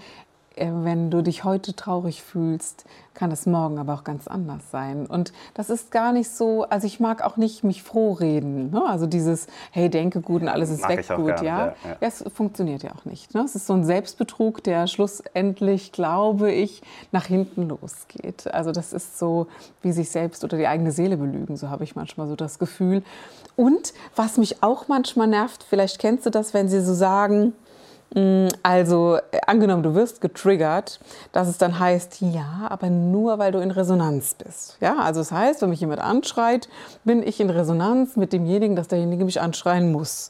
wenn 0.60 1.10
du 1.10 1.22
dich 1.22 1.44
heute 1.44 1.74
traurig 1.74 2.22
fühlst, 2.22 2.86
kann 3.14 3.32
es 3.32 3.46
morgen 3.46 3.80
aber 3.80 3.94
auch 3.94 4.04
ganz 4.06 4.28
anders 4.28 4.72
sein. 4.72 5.06
Und 5.06 5.34
das 5.54 5.70
ist 5.70 5.92
gar 5.92 6.14
nicht 6.14 6.30
so, 6.30 6.64
also 6.64 6.88
ich 6.88 7.00
mag 7.02 7.22
auch 7.22 7.36
nicht 7.36 7.66
mich 7.66 7.84
froh 7.84 8.14
reden. 8.14 8.72
Ne? 8.72 8.82
Also 8.86 9.08
dieses, 9.08 9.48
hey, 9.72 9.90
denke 9.90 10.22
gut 10.22 10.42
und 10.42 10.48
alles 10.48 10.70
ist 10.70 10.82
mag 10.82 10.92
weg 10.92 11.08
gut, 11.16 11.42
ja? 11.42 11.42
Ja, 11.42 11.66
ja. 11.66 11.98
Es 12.00 12.24
funktioniert 12.34 12.82
ja 12.84 12.92
auch 12.96 13.04
nicht. 13.04 13.34
Ne? 13.34 13.42
Es 13.42 13.56
ist 13.56 13.68
so 13.68 13.74
ein 13.74 13.84
Selbstbetrug, 13.84 14.64
der 14.64 14.88
schlussendlich, 14.88 15.92
glaube 15.92 16.52
ich, 16.52 16.82
nach 17.12 17.26
hinten 17.26 17.68
losgeht. 17.68 18.48
Also 18.54 18.72
das 18.72 18.94
ist 18.94 19.20
so, 19.20 19.48
wie 19.82 19.92
sich 19.92 20.10
selbst 20.10 20.44
oder 20.46 20.58
die 20.58 20.68
eigene 20.68 20.92
Seele 20.92 21.18
belügen, 21.18 21.58
so 21.58 21.70
habe 21.70 21.84
ich 21.84 21.96
manchmal 21.98 22.28
so 22.28 22.38
das 22.38 22.58
Gefühl. 22.58 23.04
Und 23.58 23.94
was 24.16 24.38
mich 24.38 24.64
auch 24.64 24.88
manchmal 24.88 25.28
nervt, 25.28 25.66
vielleicht 25.68 26.00
kennst 26.00 26.26
du 26.26 26.30
das, 26.30 26.54
wenn 26.54 26.70
sie 26.70 26.82
so 26.82 26.94
sagen, 26.94 27.54
also 28.64 29.18
äh, 29.32 29.40
angenommen, 29.46 29.84
du 29.84 29.94
wirst 29.94 30.20
getriggert, 30.20 31.00
dass 31.32 31.48
es 31.48 31.60
dann 31.60 31.78
heißt, 31.78 32.22
ja, 32.22 32.68
aber 32.70 32.90
nur 32.90 33.38
weil 33.38 33.52
du 33.52 33.60
in 33.60 33.70
Resonanz 33.70 34.34
bist. 34.34 34.78
Ja, 34.82 34.98
also 34.98 35.22
es 35.22 35.30
das 35.30 35.38
heißt, 35.38 35.62
wenn 35.62 35.70
mich 35.70 35.80
jemand 35.80 36.02
anschreit, 36.02 36.70
bin 37.04 37.22
ich 37.22 37.40
in 37.40 37.52
Resonanz 37.52 38.16
mit 38.16 38.34
demjenigen, 38.34 38.76
dass 38.76 38.88
derjenige 38.88 39.26
mich 39.26 39.42
anschreien 39.42 39.92
muss. 39.92 40.30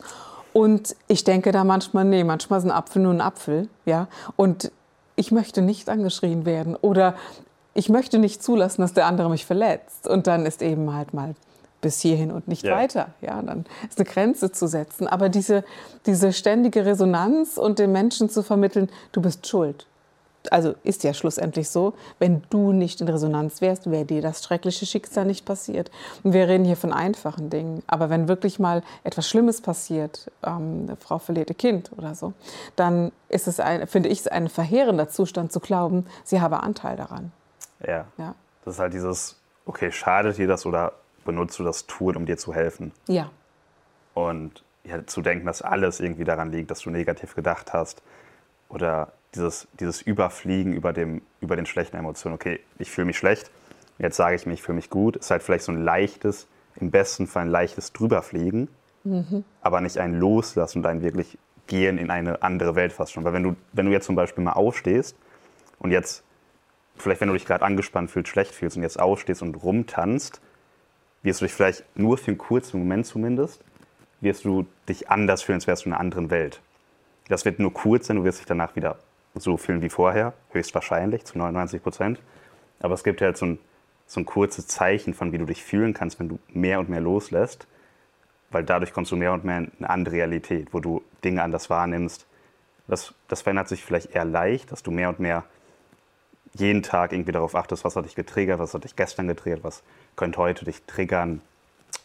Und 0.52 0.96
ich 1.08 1.24
denke 1.24 1.52
da 1.52 1.64
manchmal, 1.64 2.04
nee, 2.06 2.24
manchmal 2.24 2.60
ist 2.60 2.66
ein 2.66 2.72
Apfel 2.72 3.02
nur 3.02 3.14
ein 3.14 3.22
Apfel, 3.22 3.70
ja. 3.86 4.08
Und 4.36 4.72
ich 5.16 5.32
möchte 5.32 5.62
nicht 5.62 5.90
angeschrien 5.90 6.46
werden 6.46 6.76
oder 6.76 7.16
ich 7.74 7.88
möchte 7.88 8.20
nicht 8.20 8.44
zulassen, 8.44 8.82
dass 8.82 8.94
der 8.94 9.06
andere 9.06 9.30
mich 9.30 9.46
verletzt. 9.46 10.08
Und 10.08 10.28
dann 10.28 10.46
ist 10.46 10.62
eben 10.62 10.94
halt 10.94 11.14
mal 11.14 11.36
bis 11.82 12.02
hierhin 12.02 12.32
und 12.32 12.48
nicht 12.48 12.64
ja. 12.64 12.76
weiter. 12.76 13.10
Ja, 13.22 13.42
dann 13.42 13.66
ist 13.88 14.00
eine 14.00 14.10
Grenze 14.10 14.52
zu 14.52 14.68
setzen. 14.68 15.08
Aber 15.08 15.30
diese, 15.30 15.64
diese 16.06 16.34
ständige 16.34 16.86
Resonanz 16.86 17.58
und 17.58 17.80
den 17.80 17.92
Menschen 17.92 18.30
zu 18.30 18.44
vermitteln, 18.44 18.90
du 19.12 19.22
bist 19.22 19.48
schuld. 19.48 19.86
Also 20.52 20.76
ist 20.84 21.04
ja 21.04 21.14
schlussendlich 21.14 21.70
so, 21.70 21.94
wenn 22.18 22.42
du 22.50 22.72
nicht 22.72 23.02
in 23.02 23.10
Resonanz 23.10 23.60
wärst, 23.62 23.92
wäre 23.92 24.06
dir 24.06 24.22
das 24.22 24.44
schreckliche 24.44 24.86
Schicksal 24.86 25.26
nicht 25.26 25.46
passiert. 25.46 25.92
Und 26.24 26.34
wir 26.34 26.48
reden 26.48 26.64
hier 26.64 26.78
von 26.78 26.94
einfachen 26.94 27.50
Dingen. 27.50 27.84
Aber 27.88 28.10
wenn 28.10 28.28
wirklich 28.28 28.58
mal 28.58 28.82
etwas 29.04 29.28
Schlimmes 29.28 29.62
passiert, 29.62 30.32
ähm, 30.46 30.86
eine 30.88 30.96
Frau 30.96 31.20
verliert 31.20 31.50
ihr 31.50 31.56
Kind 31.56 31.92
oder 31.98 32.16
so, 32.16 32.34
dann 32.78 33.12
ist 33.28 33.48
es, 33.48 33.60
ein, 33.60 33.86
finde 33.88 34.10
ich, 34.10 34.22
es 34.22 34.28
ein 34.28 34.48
verheerender 34.48 35.10
Zustand 35.10 35.52
zu 35.52 35.60
glauben, 35.60 36.06
sie 36.24 36.40
habe 36.40 36.64
Anteil 36.64 36.96
daran. 36.96 37.32
Ja. 37.86 38.06
ja. 38.18 38.34
Das 38.64 38.76
ist 38.76 38.80
halt 38.80 38.94
dieses, 38.94 39.36
okay, 39.66 39.92
schadet 39.92 40.38
dir 40.38 40.48
das 40.48 40.66
oder 40.66 40.94
benutzt 41.30 41.60
du 41.60 41.64
das 41.64 41.86
Tool, 41.86 42.18
um 42.18 42.26
dir 42.26 42.38
zu 42.38 42.54
helfen. 42.54 42.92
Ja. 43.08 43.30
Und 44.16 44.64
ja, 44.84 45.06
zu 45.06 45.22
denken, 45.22 45.46
dass 45.46 45.62
alles 45.62 46.00
irgendwie 46.00 46.24
daran 46.24 46.52
liegt, 46.52 46.72
dass 46.72 46.82
du 46.82 46.90
negativ 46.90 47.36
gedacht 47.36 47.72
hast. 47.72 48.02
Oder 48.68 49.14
dieses, 49.36 49.68
dieses 49.80 50.02
Überfliegen 50.02 50.74
über, 50.74 50.92
dem, 50.92 51.22
über 51.40 51.56
den 51.56 51.68
schlechten 51.68 51.98
Emotionen. 51.98 52.36
Okay, 52.36 52.60
ich 52.80 52.90
fühle 52.90 53.06
mich 53.06 53.18
schlecht, 53.18 53.52
jetzt 54.00 54.18
sage 54.18 54.36
ich 54.36 54.48
mir, 54.48 54.54
ich 54.54 54.64
fühle 54.64 54.78
mich 54.78 54.90
gut. 54.90 55.18
Ist 55.18 55.30
halt 55.30 55.44
vielleicht 55.44 55.66
so 55.66 55.72
ein 55.72 55.84
leichtes, 55.84 56.48
im 56.78 56.90
besten 56.90 57.28
Fall 57.28 57.44
ein 57.44 57.50
leichtes 57.50 57.94
Drüberfliegen, 57.94 58.68
mhm. 59.04 59.44
aber 59.62 59.82
nicht 59.82 60.00
ein 60.00 60.16
Loslassen 60.16 60.80
und 60.80 60.86
ein 60.88 61.02
wirklich 61.04 61.38
Gehen 61.68 62.00
in 62.00 62.10
eine 62.10 62.42
andere 62.42 62.74
Welt 62.74 62.92
fast 62.92 63.12
schon. 63.12 63.24
Weil 63.24 63.34
wenn 63.34 63.44
du, 63.44 63.56
wenn 63.74 63.86
du 63.86 63.92
jetzt 63.92 64.06
zum 64.06 64.16
Beispiel 64.16 64.44
mal 64.44 64.54
aufstehst 64.54 65.16
und 65.78 65.92
jetzt, 65.92 66.24
vielleicht 66.96 67.22
wenn 67.22 67.28
du 67.28 67.36
dich 67.36 67.46
gerade 67.46 67.64
angespannt 67.64 68.10
fühlst, 68.10 68.30
schlecht 68.30 68.56
fühlst 68.56 68.76
und 68.78 68.82
jetzt 68.82 69.00
aufstehst 69.00 69.44
und 69.44 69.54
rumtanzt, 69.56 70.42
wirst 71.24 71.42
du 71.42 71.46
dich 71.46 71.54
vielleicht 71.54 71.84
nur 71.98 72.18
für 72.18 72.28
einen 72.28 72.38
kurzen 72.38 72.80
Moment 72.80 73.06
zumindest, 73.06 73.64
wirst 74.22 74.46
du 74.46 74.66
dich 74.88 75.10
anders 75.10 75.44
fühlen, 75.44 75.58
als 75.58 75.68
wärst 75.68 75.86
du 75.86 75.90
in 75.90 75.94
einer 75.94 76.02
anderen 76.02 76.30
Welt. 76.30 76.62
Das 77.28 77.46
wird 77.46 77.60
nur 77.60 77.74
kurz 77.74 78.08
sein, 78.08 78.18
du 78.18 78.24
wirst 78.24 78.40
dich 78.40 78.46
danach 78.46 78.76
wieder 78.76 78.98
so 79.36 79.58
fühlen 79.58 79.82
wie 79.82 79.90
vorher, 79.90 80.34
höchstwahrscheinlich 80.52 81.26
zu 81.26 81.38
99 81.38 81.82
Prozent. 81.82 82.20
Aber 82.80 82.94
es 82.94 83.04
gibt 83.04 83.22
halt 83.22 83.38
so 83.38 83.46
ein, 83.46 83.60
so 84.08 84.20
ein 84.20 84.26
kurzes 84.26 84.68
Zeichen 84.68 85.14
von, 85.14 85.32
wie 85.32 85.38
du 85.38 85.46
dich 85.46 85.64
fühlen 85.64 85.94
kannst, 85.94 86.20
wenn 86.20 86.30
du 86.30 86.40
mehr 86.50 86.80
und 86.80 86.90
mehr 86.90 87.02
loslässt, 87.02 87.68
weil 88.50 88.64
dadurch 88.64 88.94
kommst 88.94 89.12
du 89.12 89.16
mehr 89.16 89.34
und 89.34 89.46
mehr 89.46 89.60
in 89.60 89.72
eine 89.78 89.90
andere 89.90 90.16
Realität, 90.16 90.74
wo 90.74 90.80
du 90.80 91.04
Dinge 91.24 91.44
anders 91.44 91.70
wahrnimmst. 91.70 92.26
Das, 92.88 93.14
das 93.28 93.44
verändert 93.44 93.68
sich 93.68 93.86
vielleicht 93.86 94.16
eher 94.16 94.26
leicht, 94.26 94.72
dass 94.72 94.82
du 94.82 94.90
mehr 94.90 95.10
und 95.10 95.20
mehr 95.20 95.46
jeden 96.54 96.84
Tag 96.84 97.12
irgendwie 97.14 97.32
darauf 97.32 97.56
achtest, 97.56 97.86
was 97.86 97.96
hat 97.96 98.06
dich 98.06 98.16
getriggert, 98.16 98.60
was 98.60 98.74
hat 98.74 98.84
dich 98.84 98.96
gestern 98.96 99.28
getriggert, 99.28 99.64
was 99.64 99.84
könnte 100.16 100.40
heute 100.40 100.66
dich 100.66 100.84
triggern, 100.84 101.42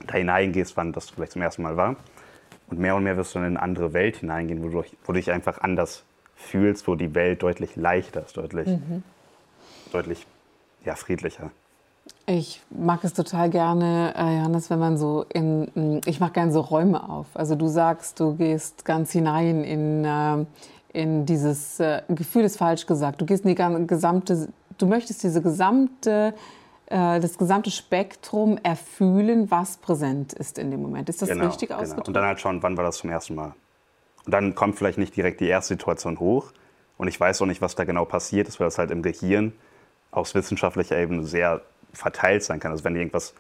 da 0.07 0.15
hineingehst, 0.15 0.77
wann 0.77 0.93
das 0.93 1.11
vielleicht 1.11 1.33
zum 1.33 1.43
ersten 1.43 1.63
Mal 1.63 1.77
war. 1.77 1.97
Und 2.69 2.79
mehr 2.79 2.97
und 2.97 3.05
mehr 3.05 3.17
wirst 3.17 3.35
du 3.35 3.39
in 3.39 3.45
eine 3.45 3.63
andere 3.63 3.93
Welt 3.93 4.17
hineingehen, 4.17 4.63
wo 4.63 4.69
du, 4.69 4.85
wo 5.05 5.13
du 5.13 5.13
dich 5.15 5.31
einfach 5.31 5.61
anders 5.61 6.05
fühlst, 6.35 6.89
wo 6.89 6.95
die 6.95 7.15
Welt 7.15 7.43
deutlich 7.43 7.77
leichter 7.77 8.25
ist, 8.25 8.37
deutlich, 8.37 8.69
mhm. 8.69 9.03
deutlich 9.93 10.27
ja, 10.85 10.95
friedlicher. 10.95 11.51
Ich 12.27 12.63
mag 12.71 13.05
es 13.05 13.13
total 13.13 13.51
gerne, 13.51 14.15
äh, 14.17 14.39
Johannes, 14.39 14.71
wenn 14.71 14.79
man 14.79 14.97
so 14.97 15.25
in, 15.33 15.71
mm, 15.75 16.01
ich 16.07 16.21
mache 16.21 16.33
gerne 16.33 16.53
so 16.53 16.61
Räume 16.61 17.09
auf. 17.09 17.27
Also 17.35 17.55
du 17.55 17.67
sagst, 17.69 18.21
du 18.21 18.35
gehst 18.35 18.85
ganz 18.85 19.13
hinein 19.13 19.63
in, 19.65 20.05
äh, 20.05 20.45
in 20.95 21.27
dieses 21.27 21.79
äh, 21.81 22.03
Gefühl 22.09 22.45
ist 22.45 22.57
falsch 22.57 22.87
gesagt. 22.87 23.21
Du 23.21 23.27
gehst 23.27 23.45
in 23.45 23.55
die 23.55 23.87
gesamte, 23.87 24.49
du 24.79 24.87
möchtest 24.87 25.23
diese 25.23 25.43
gesamte 25.43 26.35
äh, 26.87 27.21
das 27.21 27.39
gesamte 27.39 27.71
Spektrum 27.71 28.59
erfühlen, 28.63 29.51
was 29.51 29.79
präsent 29.79 30.33
ist 30.33 30.59
in 30.59 30.71
dem 30.71 30.83
Moment. 30.83 31.09
Ist 31.09 31.23
das 31.23 31.29
genau, 31.29 31.47
richtig 31.47 31.69
genau. 31.69 31.81
ausgedrückt? 31.81 32.09
Und 32.09 32.15
dann 32.15 32.25
halt 32.25 32.41
schon, 32.41 32.63
wann 32.63 32.77
war 32.77 32.85
das 32.85 32.99
zum 32.99 33.11
ersten 33.11 33.35
Mal? 33.35 33.55
Und 34.25 34.33
dann 34.33 34.55
kommt 34.55 34.77
vielleicht 34.77 34.99
nicht 34.99 35.17
direkt 35.17 35.41
die 35.41 35.49
erste 35.49 35.75
Situation 35.75 36.21
hoch. 36.21 36.53
Und 36.97 37.09
ich 37.09 37.19
weiß 37.19 37.43
auch 37.43 37.47
nicht, 37.47 37.61
was 37.61 37.75
da 37.75 37.85
genau 37.85 38.05
passiert 38.05 38.49
ist, 38.49 38.61
weil 38.61 38.67
das 38.67 38.79
halt 38.79 38.91
im 38.91 39.03
Gehirn 39.03 39.53
aus 40.11 40.35
wissenschaftlicher 40.35 40.97
Ebene 40.97 41.25
sehr 41.25 41.63
verteilt 41.93 42.45
sein 42.45 42.61
kann. 42.61 42.71
Also 42.71 42.85
wenn 42.85 42.97
irgendwas 42.97 43.35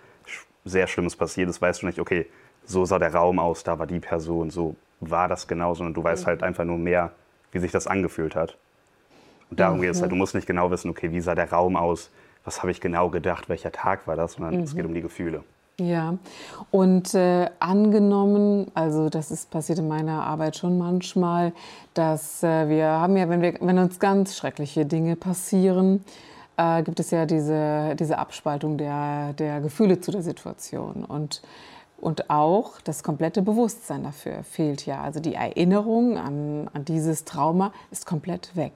sehr 0.64 0.86
Schlimmes 0.86 1.14
passiert 1.14 1.48
ist, 1.48 1.60
weißt 1.60 1.82
du 1.82 1.86
nicht, 1.86 2.00
okay, 2.00 2.26
so 2.64 2.84
sah 2.84 2.98
der 2.98 3.14
Raum 3.14 3.38
aus, 3.38 3.62
da 3.62 3.78
war 3.78 3.86
die 3.86 4.00
Person, 4.00 4.50
so 4.50 4.74
war 5.00 5.28
das 5.28 5.46
genau, 5.46 5.74
sondern 5.74 5.94
du 5.94 6.02
weißt 6.02 6.24
mhm. 6.24 6.26
halt 6.26 6.42
einfach 6.42 6.64
nur 6.64 6.78
mehr, 6.78 7.12
wie 7.54 7.60
sich 7.60 7.72
das 7.72 7.86
angefühlt 7.86 8.34
hat. 8.34 8.56
Und 9.50 9.60
darum 9.60 9.78
mhm. 9.78 9.82
geht 9.82 9.90
es 9.92 10.02
halt. 10.02 10.12
Du 10.12 10.16
musst 10.16 10.34
nicht 10.34 10.46
genau 10.46 10.70
wissen, 10.70 10.90
okay, 10.90 11.10
wie 11.10 11.20
sah 11.20 11.34
der 11.34 11.50
Raum 11.50 11.76
aus, 11.76 12.10
was 12.44 12.60
habe 12.60 12.70
ich 12.70 12.80
genau 12.80 13.08
gedacht, 13.08 13.48
welcher 13.48 13.72
Tag 13.72 14.06
war 14.06 14.16
das, 14.16 14.34
sondern 14.34 14.56
mhm. 14.56 14.62
es 14.64 14.74
geht 14.74 14.84
um 14.84 14.94
die 14.94 15.02
Gefühle. 15.02 15.42
Ja, 15.80 16.18
und 16.70 17.14
äh, 17.14 17.48
angenommen, 17.58 18.70
also 18.74 19.08
das 19.08 19.32
ist 19.32 19.50
passiert 19.50 19.80
in 19.80 19.88
meiner 19.88 20.22
Arbeit 20.24 20.56
schon 20.56 20.78
manchmal, 20.78 21.52
dass 21.94 22.44
äh, 22.44 22.68
wir 22.68 22.86
haben 22.86 23.16
ja, 23.16 23.28
wenn, 23.28 23.42
wir, 23.42 23.54
wenn 23.60 23.78
uns 23.78 23.98
ganz 23.98 24.36
schreckliche 24.36 24.86
Dinge 24.86 25.16
passieren, 25.16 26.04
äh, 26.56 26.84
gibt 26.84 27.00
es 27.00 27.10
ja 27.10 27.26
diese, 27.26 27.96
diese 27.98 28.18
Abspaltung 28.18 28.78
der, 28.78 29.32
der 29.32 29.60
Gefühle 29.60 30.00
zu 30.00 30.12
der 30.12 30.22
Situation. 30.22 31.04
Und, 31.04 31.42
und 32.04 32.28
auch 32.28 32.82
das 32.82 33.02
komplette 33.02 33.40
Bewusstsein 33.40 34.02
dafür 34.02 34.42
fehlt 34.42 34.84
ja. 34.84 35.00
Also 35.00 35.20
die 35.20 35.34
Erinnerung 35.34 36.18
an, 36.18 36.68
an 36.74 36.84
dieses 36.84 37.24
Trauma 37.24 37.72
ist 37.90 38.04
komplett 38.04 38.54
weg. 38.54 38.74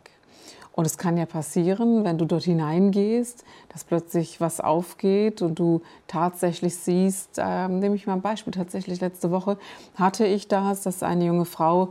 Und 0.72 0.86
es 0.86 0.96
kann 0.96 1.18
ja 1.18 1.26
passieren, 1.26 2.04
wenn 2.04 2.16
du 2.16 2.24
dort 2.24 2.44
hineingehst, 2.44 3.44
dass 3.68 3.84
plötzlich 3.84 4.40
was 4.40 4.60
aufgeht 4.60 5.42
und 5.42 5.58
du 5.58 5.82
tatsächlich 6.06 6.74
siehst, 6.76 7.38
äh, 7.38 7.68
nehme 7.68 7.96
ich 7.96 8.06
mal 8.06 8.14
ein 8.14 8.22
Beispiel, 8.22 8.54
tatsächlich 8.54 8.98
letzte 9.02 9.30
Woche 9.30 9.58
hatte 9.96 10.24
ich 10.24 10.48
das, 10.48 10.84
dass 10.84 11.02
eine 11.02 11.26
junge 11.26 11.44
Frau 11.44 11.88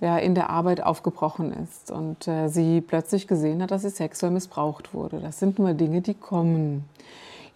ja, 0.00 0.18
in 0.18 0.34
der 0.34 0.50
Arbeit 0.50 0.82
aufgebrochen 0.82 1.52
ist 1.52 1.92
und 1.92 2.26
äh, 2.26 2.48
sie 2.48 2.80
plötzlich 2.80 3.28
gesehen 3.28 3.62
hat, 3.62 3.70
dass 3.70 3.82
sie 3.82 3.90
sexuell 3.90 4.32
missbraucht 4.32 4.92
wurde. 4.92 5.20
Das 5.20 5.38
sind 5.38 5.60
nur 5.60 5.72
Dinge, 5.72 6.00
die 6.00 6.14
kommen. 6.14 6.84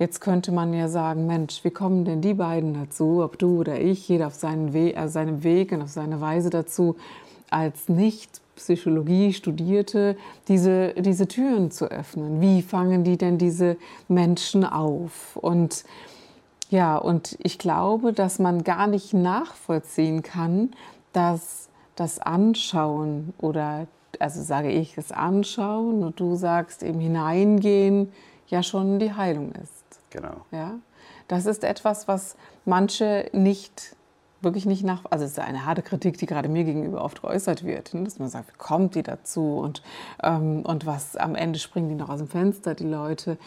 Jetzt 0.04 0.20
könnte 0.20 0.52
man 0.52 0.74
ja 0.74 0.88
sagen, 0.88 1.26
Mensch, 1.26 1.64
wie 1.64 1.70
kommen 1.70 2.04
denn 2.04 2.20
die 2.20 2.34
beiden 2.34 2.74
dazu, 2.74 3.22
ob 3.24 3.38
du 3.38 3.60
oder 3.60 3.80
ich, 3.80 4.06
jeder 4.06 4.26
auf 4.26 4.34
seinen 4.34 4.74
We 4.74 4.94
äh, 4.94 5.08
seinem 5.08 5.42
Weg 5.42 5.72
und 5.72 5.80
auf 5.80 5.88
seine 5.88 6.20
Weise 6.20 6.50
dazu, 6.50 6.96
als 7.48 7.88
nicht 7.88 8.42
Psychologie 8.54 9.32
studierte, 9.32 10.18
diese, 10.46 10.92
diese 10.92 11.26
Türen 11.26 11.70
zu 11.70 11.90
öffnen. 11.90 12.42
Wie 12.42 12.60
fangen 12.60 13.02
die 13.02 13.16
denn 13.16 13.38
diese 13.38 13.78
Menschen 14.06 14.66
auf? 14.66 15.36
Und 15.36 15.86
ja, 16.68 16.98
und 16.98 17.38
ich 17.42 17.56
glaube, 17.56 18.12
dass 18.12 18.38
man 18.38 18.62
gar 18.62 18.86
nicht 18.86 19.14
nachvollziehen 19.14 20.22
kann, 20.22 20.72
dass 21.14 21.70
das 21.96 22.18
Anschauen 22.18 23.32
oder, 23.38 23.86
also 24.18 24.42
sage 24.42 24.70
ich, 24.70 24.96
das 24.96 25.12
Anschauen 25.12 26.04
und 26.04 26.20
du 26.20 26.34
sagst 26.34 26.82
eben 26.82 27.00
hineingehen, 27.00 28.12
ja 28.48 28.62
schon 28.62 28.98
die 28.98 29.14
Heilung 29.14 29.52
ist. 29.52 29.83
Genau. 30.14 30.46
Ja? 30.52 30.78
Das 31.28 31.44
ist 31.44 31.64
etwas, 31.64 32.08
was 32.08 32.36
manche 32.64 33.28
nicht 33.32 33.96
wirklich 34.44 34.66
nicht 34.66 34.84
nach, 34.84 35.04
also 35.10 35.24
es 35.24 35.32
ist 35.32 35.38
eine 35.38 35.64
harte 35.64 35.82
Kritik, 35.82 36.18
die 36.18 36.26
gerade 36.26 36.48
mir 36.48 36.64
gegenüber 36.64 37.02
oft 37.02 37.22
geäußert 37.22 37.64
wird, 37.64 37.94
ne? 37.94 38.04
dass 38.04 38.18
man 38.18 38.28
sagt, 38.28 38.52
wie 38.52 38.58
kommt 38.58 38.94
die 38.94 39.02
dazu 39.02 39.58
und, 39.58 39.82
ähm, 40.22 40.62
und 40.64 40.86
was 40.86 41.16
am 41.16 41.34
Ende 41.34 41.58
springen 41.58 41.88
die 41.88 41.94
noch 41.94 42.10
aus 42.10 42.18
dem 42.18 42.28
Fenster, 42.28 42.74
die 42.74 42.84
Leute. 42.84 43.38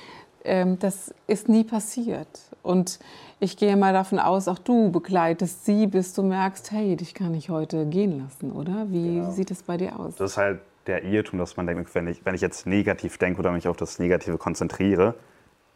Ähm, 0.44 0.80
das 0.80 1.14
ist 1.28 1.50
nie 1.50 1.64
passiert. 1.64 2.28
Und 2.64 3.00
ich 3.40 3.58
gehe 3.58 3.78
mal 3.78 3.94
davon 3.94 4.18
aus, 4.18 4.48
auch 4.48 4.58
du 4.60 4.92
begleitest 4.92 5.66
sie, 5.66 5.88
bis 5.88 6.14
du 6.14 6.24
merkst, 6.24 6.72
hey, 6.72 6.96
dich 6.96 7.14
kann 7.14 7.34
ich 7.36 7.50
heute 7.50 7.86
gehen 7.86 8.20
lassen, 8.24 8.52
oder? 8.52 8.88
Wie 8.90 9.18
genau. 9.18 9.32
sieht 9.32 9.52
es 9.52 9.64
bei 9.64 9.78
dir 9.78 10.00
aus? 10.00 10.16
Das 10.16 10.32
ist 10.32 10.38
halt 10.38 10.62
der 10.88 11.04
Irrtum, 11.04 11.38
dass 11.38 11.58
man 11.58 11.68
denkt, 11.68 11.94
wenn 11.94 12.08
ich, 12.08 12.26
wenn 12.26 12.34
ich 12.34 12.42
jetzt 12.42 12.66
negativ 12.66 13.18
denke 13.20 13.40
oder 13.40 13.52
mich 13.52 13.68
auf 13.68 13.78
das 13.78 14.00
Negative 14.00 14.38
konzentriere, 14.38 15.16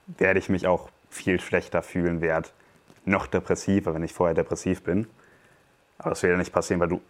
werde 0.07 0.39
ich 0.39 0.49
mich 0.49 0.67
auch 0.67 0.89
viel 1.09 1.39
schlechter 1.39 1.81
fühlen, 1.83 2.21
werde 2.21 2.49
noch 3.05 3.27
depressiver, 3.27 3.93
wenn 3.93 4.03
ich 4.03 4.13
vorher 4.13 4.35
depressiv 4.35 4.83
bin. 4.83 5.07
Aber 5.97 6.11
das 6.11 6.23
wird 6.23 6.31
ja 6.31 6.37
nicht 6.37 6.53
passieren, 6.53 6.79
weil 6.79 6.89
du 6.89 7.01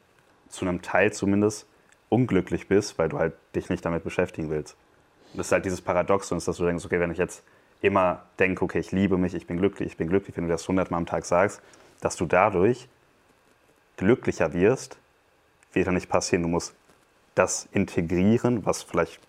zu 0.49 0.65
einem 0.65 0.81
Teil 0.81 1.13
zumindest 1.13 1.67
unglücklich 2.09 2.67
bist, 2.67 2.97
weil 2.97 3.09
du 3.09 3.19
halt 3.19 3.33
dich 3.55 3.69
nicht 3.69 3.85
damit 3.85 4.03
beschäftigen 4.03 4.49
willst. 4.49 4.75
Und 5.31 5.39
das 5.39 5.47
ist 5.47 5.51
halt 5.51 5.65
dieses 5.65 5.81
Paradoxon, 5.81 6.39
dass 6.39 6.57
du 6.57 6.65
denkst, 6.65 6.85
okay, 6.85 6.99
wenn 6.99 7.11
ich 7.11 7.17
jetzt 7.17 7.43
immer 7.81 8.25
denke, 8.37 8.65
okay, 8.65 8.79
ich 8.79 8.91
liebe 8.91 9.17
mich, 9.17 9.33
ich 9.33 9.47
bin 9.47 9.57
glücklich, 9.57 9.91
ich 9.91 9.97
bin 9.97 10.09
glücklich, 10.09 10.35
wenn 10.35 10.43
du 10.43 10.49
das 10.49 10.67
hundertmal 10.67 10.99
am 10.99 11.05
Tag 11.05 11.25
sagst, 11.25 11.61
dass 12.01 12.15
du 12.15 12.25
dadurch 12.25 12.89
glücklicher 13.97 14.53
wirst, 14.53 14.97
wird 15.73 15.85
ja 15.85 15.91
nicht 15.91 16.09
passieren. 16.09 16.43
Du 16.43 16.49
musst 16.49 16.75
das 17.33 17.69
integrieren, 17.71 18.65
was 18.65 18.83
vielleicht 18.83 19.19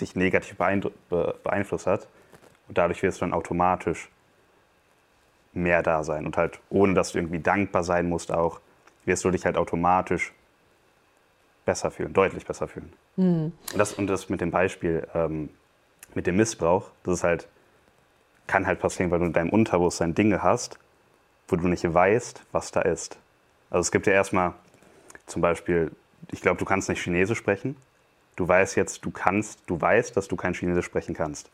dich 0.00 0.16
negativ 0.16 0.56
beeinflusst 0.58 1.86
hat. 1.86 2.08
Und 2.68 2.78
dadurch 2.78 3.02
wirst 3.02 3.20
du 3.20 3.26
dann 3.26 3.32
automatisch 3.32 4.10
mehr 5.52 5.82
da 5.82 6.02
sein. 6.02 6.26
Und 6.26 6.36
halt, 6.36 6.60
ohne 6.70 6.94
dass 6.94 7.12
du 7.12 7.18
irgendwie 7.18 7.40
dankbar 7.40 7.84
sein 7.84 8.08
musst, 8.08 8.32
auch, 8.32 8.60
wirst 9.04 9.24
du 9.24 9.30
dich 9.30 9.44
halt 9.44 9.56
automatisch 9.56 10.32
besser 11.64 11.90
fühlen, 11.90 12.12
deutlich 12.12 12.44
besser 12.44 12.68
fühlen. 12.68 12.92
Mhm. 13.16 13.52
Und, 13.72 13.78
das, 13.78 13.94
und 13.94 14.06
das 14.06 14.28
mit 14.28 14.40
dem 14.40 14.50
Beispiel, 14.50 15.06
ähm, 15.14 15.50
mit 16.14 16.26
dem 16.26 16.36
Missbrauch, 16.36 16.90
das 17.04 17.14
ist 17.14 17.24
halt, 17.24 17.48
kann 18.46 18.66
halt 18.66 18.80
passieren, 18.80 19.10
weil 19.10 19.20
du 19.20 19.26
in 19.26 19.32
deinem 19.32 19.50
Unterbewusstsein 19.50 20.14
Dinge 20.14 20.42
hast, 20.42 20.78
wo 21.48 21.56
du 21.56 21.68
nicht 21.68 21.92
weißt, 21.92 22.42
was 22.52 22.70
da 22.70 22.82
ist. 22.82 23.18
Also 23.70 23.80
es 23.80 23.90
gibt 23.90 24.06
ja 24.06 24.12
erstmal 24.12 24.54
zum 25.26 25.42
Beispiel, 25.42 25.90
ich 26.30 26.42
glaube, 26.42 26.58
du 26.58 26.64
kannst 26.64 26.88
nicht 26.88 27.02
Chinesisch 27.02 27.38
sprechen. 27.38 27.76
Du 28.36 28.46
weißt 28.46 28.76
jetzt, 28.76 29.04
du 29.04 29.10
kannst, 29.10 29.60
du 29.66 29.80
weißt, 29.80 30.16
dass 30.16 30.28
du 30.28 30.36
kein 30.36 30.54
Chinesisch 30.54 30.86
sprechen 30.86 31.14
kannst. 31.14 31.50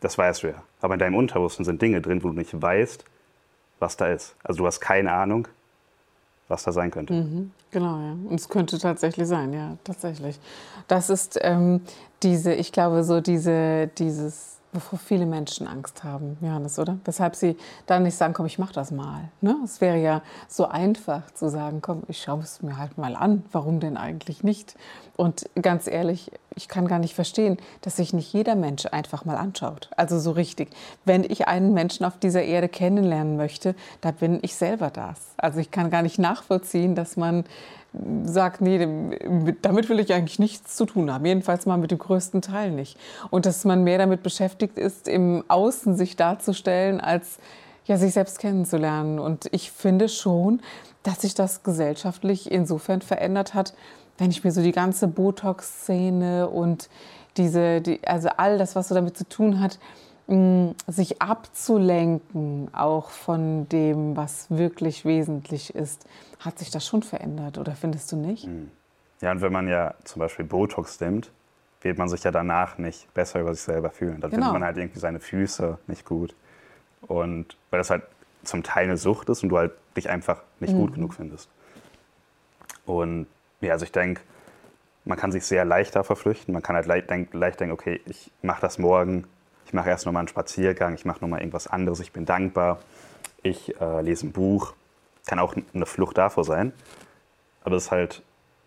Das 0.00 0.18
weißt 0.18 0.42
du 0.42 0.48
ja. 0.48 0.62
Aber 0.80 0.94
in 0.94 1.00
deinem 1.00 1.14
Unterbewusstsein 1.14 1.64
sind 1.64 1.80
Dinge 1.80 2.00
drin, 2.00 2.22
wo 2.22 2.28
du 2.28 2.34
nicht 2.34 2.60
weißt, 2.60 3.04
was 3.78 3.96
da 3.96 4.08
ist. 4.08 4.34
Also 4.42 4.58
du 4.58 4.66
hast 4.66 4.80
keine 4.80 5.12
Ahnung, 5.12 5.48
was 6.48 6.64
da 6.64 6.72
sein 6.72 6.90
könnte. 6.90 7.12
Mhm, 7.12 7.50
genau, 7.70 8.00
ja. 8.00 8.12
Und 8.12 8.34
es 8.34 8.48
könnte 8.48 8.78
tatsächlich 8.78 9.26
sein, 9.26 9.52
ja, 9.52 9.76
tatsächlich. 9.84 10.38
Das 10.88 11.10
ist 11.10 11.38
ähm, 11.42 11.80
diese, 12.22 12.54
ich 12.54 12.72
glaube, 12.72 13.04
so 13.04 13.20
diese, 13.20 13.88
dieses 13.98 14.55
wovor 14.76 14.98
viele 14.98 15.26
Menschen 15.26 15.66
Angst 15.66 16.04
haben, 16.04 16.36
Johannes, 16.40 16.78
oder? 16.78 16.98
Weshalb 17.04 17.34
sie 17.34 17.56
dann 17.86 18.04
nicht 18.04 18.16
sagen, 18.16 18.34
komm, 18.34 18.46
ich 18.46 18.58
mach 18.58 18.72
das 18.72 18.90
mal. 18.90 19.28
Ne? 19.40 19.56
Es 19.64 19.80
wäre 19.80 19.98
ja 19.98 20.22
so 20.48 20.68
einfach 20.68 21.30
zu 21.32 21.48
sagen, 21.48 21.80
komm, 21.82 22.02
ich 22.08 22.22
schaue 22.22 22.42
es 22.42 22.62
mir 22.62 22.78
halt 22.78 22.96
mal 22.98 23.16
an. 23.16 23.44
Warum 23.50 23.80
denn 23.80 23.96
eigentlich 23.96 24.44
nicht? 24.44 24.76
Und 25.16 25.48
ganz 25.60 25.86
ehrlich, 25.86 26.30
ich 26.54 26.68
kann 26.68 26.86
gar 26.86 26.98
nicht 26.98 27.14
verstehen, 27.14 27.56
dass 27.80 27.96
sich 27.96 28.12
nicht 28.12 28.32
jeder 28.32 28.54
Mensch 28.54 28.86
einfach 28.86 29.24
mal 29.24 29.36
anschaut. 29.36 29.90
Also 29.96 30.18
so 30.18 30.30
richtig. 30.30 30.70
Wenn 31.04 31.24
ich 31.24 31.48
einen 31.48 31.72
Menschen 31.72 32.04
auf 32.04 32.18
dieser 32.18 32.42
Erde 32.42 32.68
kennenlernen 32.68 33.36
möchte, 33.36 33.74
da 34.02 34.10
bin 34.10 34.38
ich 34.42 34.54
selber 34.54 34.90
das. 34.90 35.20
Also 35.38 35.58
ich 35.58 35.70
kann 35.70 35.90
gar 35.90 36.02
nicht 36.02 36.18
nachvollziehen, 36.18 36.94
dass 36.94 37.16
man 37.16 37.44
sagt, 38.24 38.60
nee, 38.60 38.78
damit 39.62 39.88
will 39.88 40.00
ich 40.00 40.12
eigentlich 40.12 40.38
nichts 40.38 40.76
zu 40.76 40.86
tun 40.86 41.12
haben. 41.12 41.24
Jedenfalls 41.24 41.66
mal 41.66 41.78
mit 41.78 41.90
dem 41.90 41.98
größten 41.98 42.42
Teil 42.42 42.70
nicht. 42.70 42.98
Und 43.30 43.46
dass 43.46 43.64
man 43.64 43.84
mehr 43.84 43.98
damit 43.98 44.22
beschäftigt 44.22 44.78
ist, 44.78 45.08
im 45.08 45.44
Außen 45.48 45.96
sich 45.96 46.16
darzustellen, 46.16 47.00
als 47.00 47.38
ja, 47.86 47.96
sich 47.96 48.12
selbst 48.12 48.38
kennenzulernen. 48.38 49.18
Und 49.18 49.46
ich 49.52 49.70
finde 49.70 50.08
schon, 50.08 50.60
dass 51.02 51.22
sich 51.22 51.34
das 51.34 51.62
gesellschaftlich 51.62 52.50
insofern 52.50 53.00
verändert 53.00 53.54
hat, 53.54 53.74
wenn 54.18 54.30
ich 54.30 54.44
mir 54.44 54.50
so 54.50 54.62
die 54.62 54.72
ganze 54.72 55.08
Botox-Szene 55.08 56.48
und 56.48 56.88
diese, 57.36 57.80
die, 57.80 58.00
also 58.06 58.28
all 58.36 58.58
das, 58.58 58.74
was 58.74 58.88
so 58.88 58.94
damit 58.94 59.16
zu 59.16 59.28
tun 59.28 59.60
hat, 59.60 59.78
sich 60.88 61.22
abzulenken, 61.22 62.68
auch 62.74 63.10
von 63.10 63.68
dem, 63.68 64.16
was 64.16 64.50
wirklich 64.50 65.04
wesentlich 65.04 65.74
ist, 65.74 66.04
hat 66.40 66.58
sich 66.58 66.70
das 66.70 66.84
schon 66.84 67.04
verändert, 67.04 67.58
oder 67.58 67.76
findest 67.76 68.10
du 68.10 68.16
nicht? 68.16 68.44
Hm. 68.44 68.70
Ja, 69.20 69.30
und 69.30 69.40
wenn 69.40 69.52
man 69.52 69.68
ja 69.68 69.94
zum 70.04 70.20
Beispiel 70.20 70.44
Botox 70.44 71.00
nimmt, 71.00 71.30
wird 71.80 71.96
man 71.96 72.08
sich 72.08 72.24
ja 72.24 72.32
danach 72.32 72.76
nicht 72.78 73.12
besser 73.14 73.40
über 73.40 73.54
sich 73.54 73.62
selber 73.62 73.90
fühlen. 73.90 74.20
Dann 74.20 74.30
genau. 74.30 74.46
findet 74.46 74.52
man 74.60 74.64
halt 74.64 74.76
irgendwie 74.76 74.98
seine 74.98 75.20
Füße 75.20 75.78
nicht 75.86 76.04
gut. 76.04 76.34
Und 77.02 77.56
weil 77.70 77.78
das 77.78 77.90
halt 77.90 78.02
zum 78.42 78.62
Teil 78.62 78.84
eine 78.84 78.96
Sucht 78.96 79.28
ist 79.28 79.42
und 79.42 79.50
du 79.50 79.58
halt 79.58 79.72
dich 79.96 80.10
einfach 80.10 80.42
nicht 80.58 80.74
mhm. 80.74 80.78
gut 80.78 80.94
genug 80.94 81.14
findest. 81.14 81.48
Und 82.84 83.26
ja, 83.60 83.72
also 83.72 83.84
ich 83.84 83.92
denke, 83.92 84.22
man 85.04 85.16
kann 85.16 85.30
sich 85.30 85.46
sehr 85.46 85.64
leicht 85.64 85.94
da 85.94 86.02
verflüchten. 86.02 86.52
Man 86.52 86.62
kann 86.62 86.74
halt 86.74 86.86
leicht, 86.86 87.08
denk, 87.10 87.32
leicht 87.32 87.60
denken, 87.60 87.72
okay, 87.72 88.00
ich 88.06 88.32
mache 88.42 88.60
das 88.60 88.78
morgen, 88.78 89.26
ich 89.66 89.72
mache 89.72 89.90
erst 89.90 90.06
nochmal 90.06 90.20
einen 90.20 90.28
Spaziergang, 90.28 90.94
ich 90.94 91.04
mache 91.04 91.20
nochmal 91.20 91.40
irgendwas 91.40 91.66
anderes, 91.66 92.00
ich 92.00 92.12
bin 92.12 92.24
dankbar, 92.24 92.78
ich 93.42 93.78
äh, 93.80 94.00
lese 94.00 94.26
ein 94.26 94.32
Buch. 94.32 94.74
Kann 95.26 95.40
auch 95.40 95.56
eine 95.74 95.86
Flucht 95.86 96.18
davor 96.18 96.44
sein. 96.44 96.72
Aber 97.62 97.74
das 97.74 97.86
ist 97.86 97.90
halt 97.90 98.22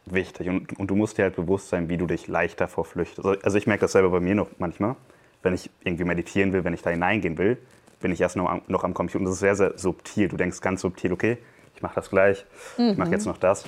wichtig. 0.05 0.49
Und, 0.49 0.77
und, 0.77 0.87
du 0.87 0.95
musst 0.95 1.17
dir 1.17 1.23
halt 1.23 1.37
bewusst 1.37 1.69
sein, 1.69 1.87
wie 1.87 1.95
du 1.95 2.05
dich 2.05 2.27
leicht 2.27 2.59
davor 2.59 2.83
flüchtest. 2.83 3.25
Also, 3.25 3.41
also 3.41 3.57
ich 3.57 3.65
merke 3.65 3.81
das 3.81 3.93
selber 3.93 4.09
bei 4.09 4.19
mir 4.19 4.35
noch 4.35 4.49
manchmal. 4.57 4.97
Wenn 5.41 5.53
ich 5.53 5.69
irgendwie 5.85 6.03
meditieren 6.03 6.51
will, 6.51 6.65
wenn 6.65 6.73
ich 6.73 6.81
da 6.81 6.89
hineingehen 6.89 7.37
will, 7.37 7.57
bin 8.01 8.11
ich 8.11 8.19
erst 8.19 8.35
noch 8.35 8.49
am, 8.49 8.61
noch 8.67 8.83
am 8.83 8.93
Computer. 8.93 9.19
Und 9.19 9.25
das 9.25 9.35
ist 9.35 9.39
sehr, 9.39 9.55
sehr 9.55 9.77
subtil. 9.77 10.27
Du 10.27 10.35
denkst 10.35 10.59
ganz 10.59 10.81
subtil, 10.81 11.13
okay, 11.13 11.37
ich 11.75 11.81
mache 11.81 11.95
das 11.95 12.09
gleich, 12.09 12.45
mhm. 12.77 12.89
ich 12.89 12.97
mache 12.97 13.11
jetzt 13.11 13.25
noch 13.25 13.37
das. 13.37 13.63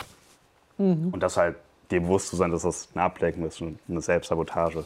Mhm. 0.78 1.10
Und 1.14 1.24
das 1.24 1.38
halt 1.38 1.56
dir 1.92 2.02
bewusst 2.02 2.28
zu 2.28 2.36
sein, 2.36 2.52
dass 2.52 2.64
das 2.64 2.90
eine 2.94 3.04
Ablenkung 3.04 3.46
ist 3.46 3.62
und 3.62 3.80
eine 3.88 4.02
Selbstsabotage. 4.02 4.86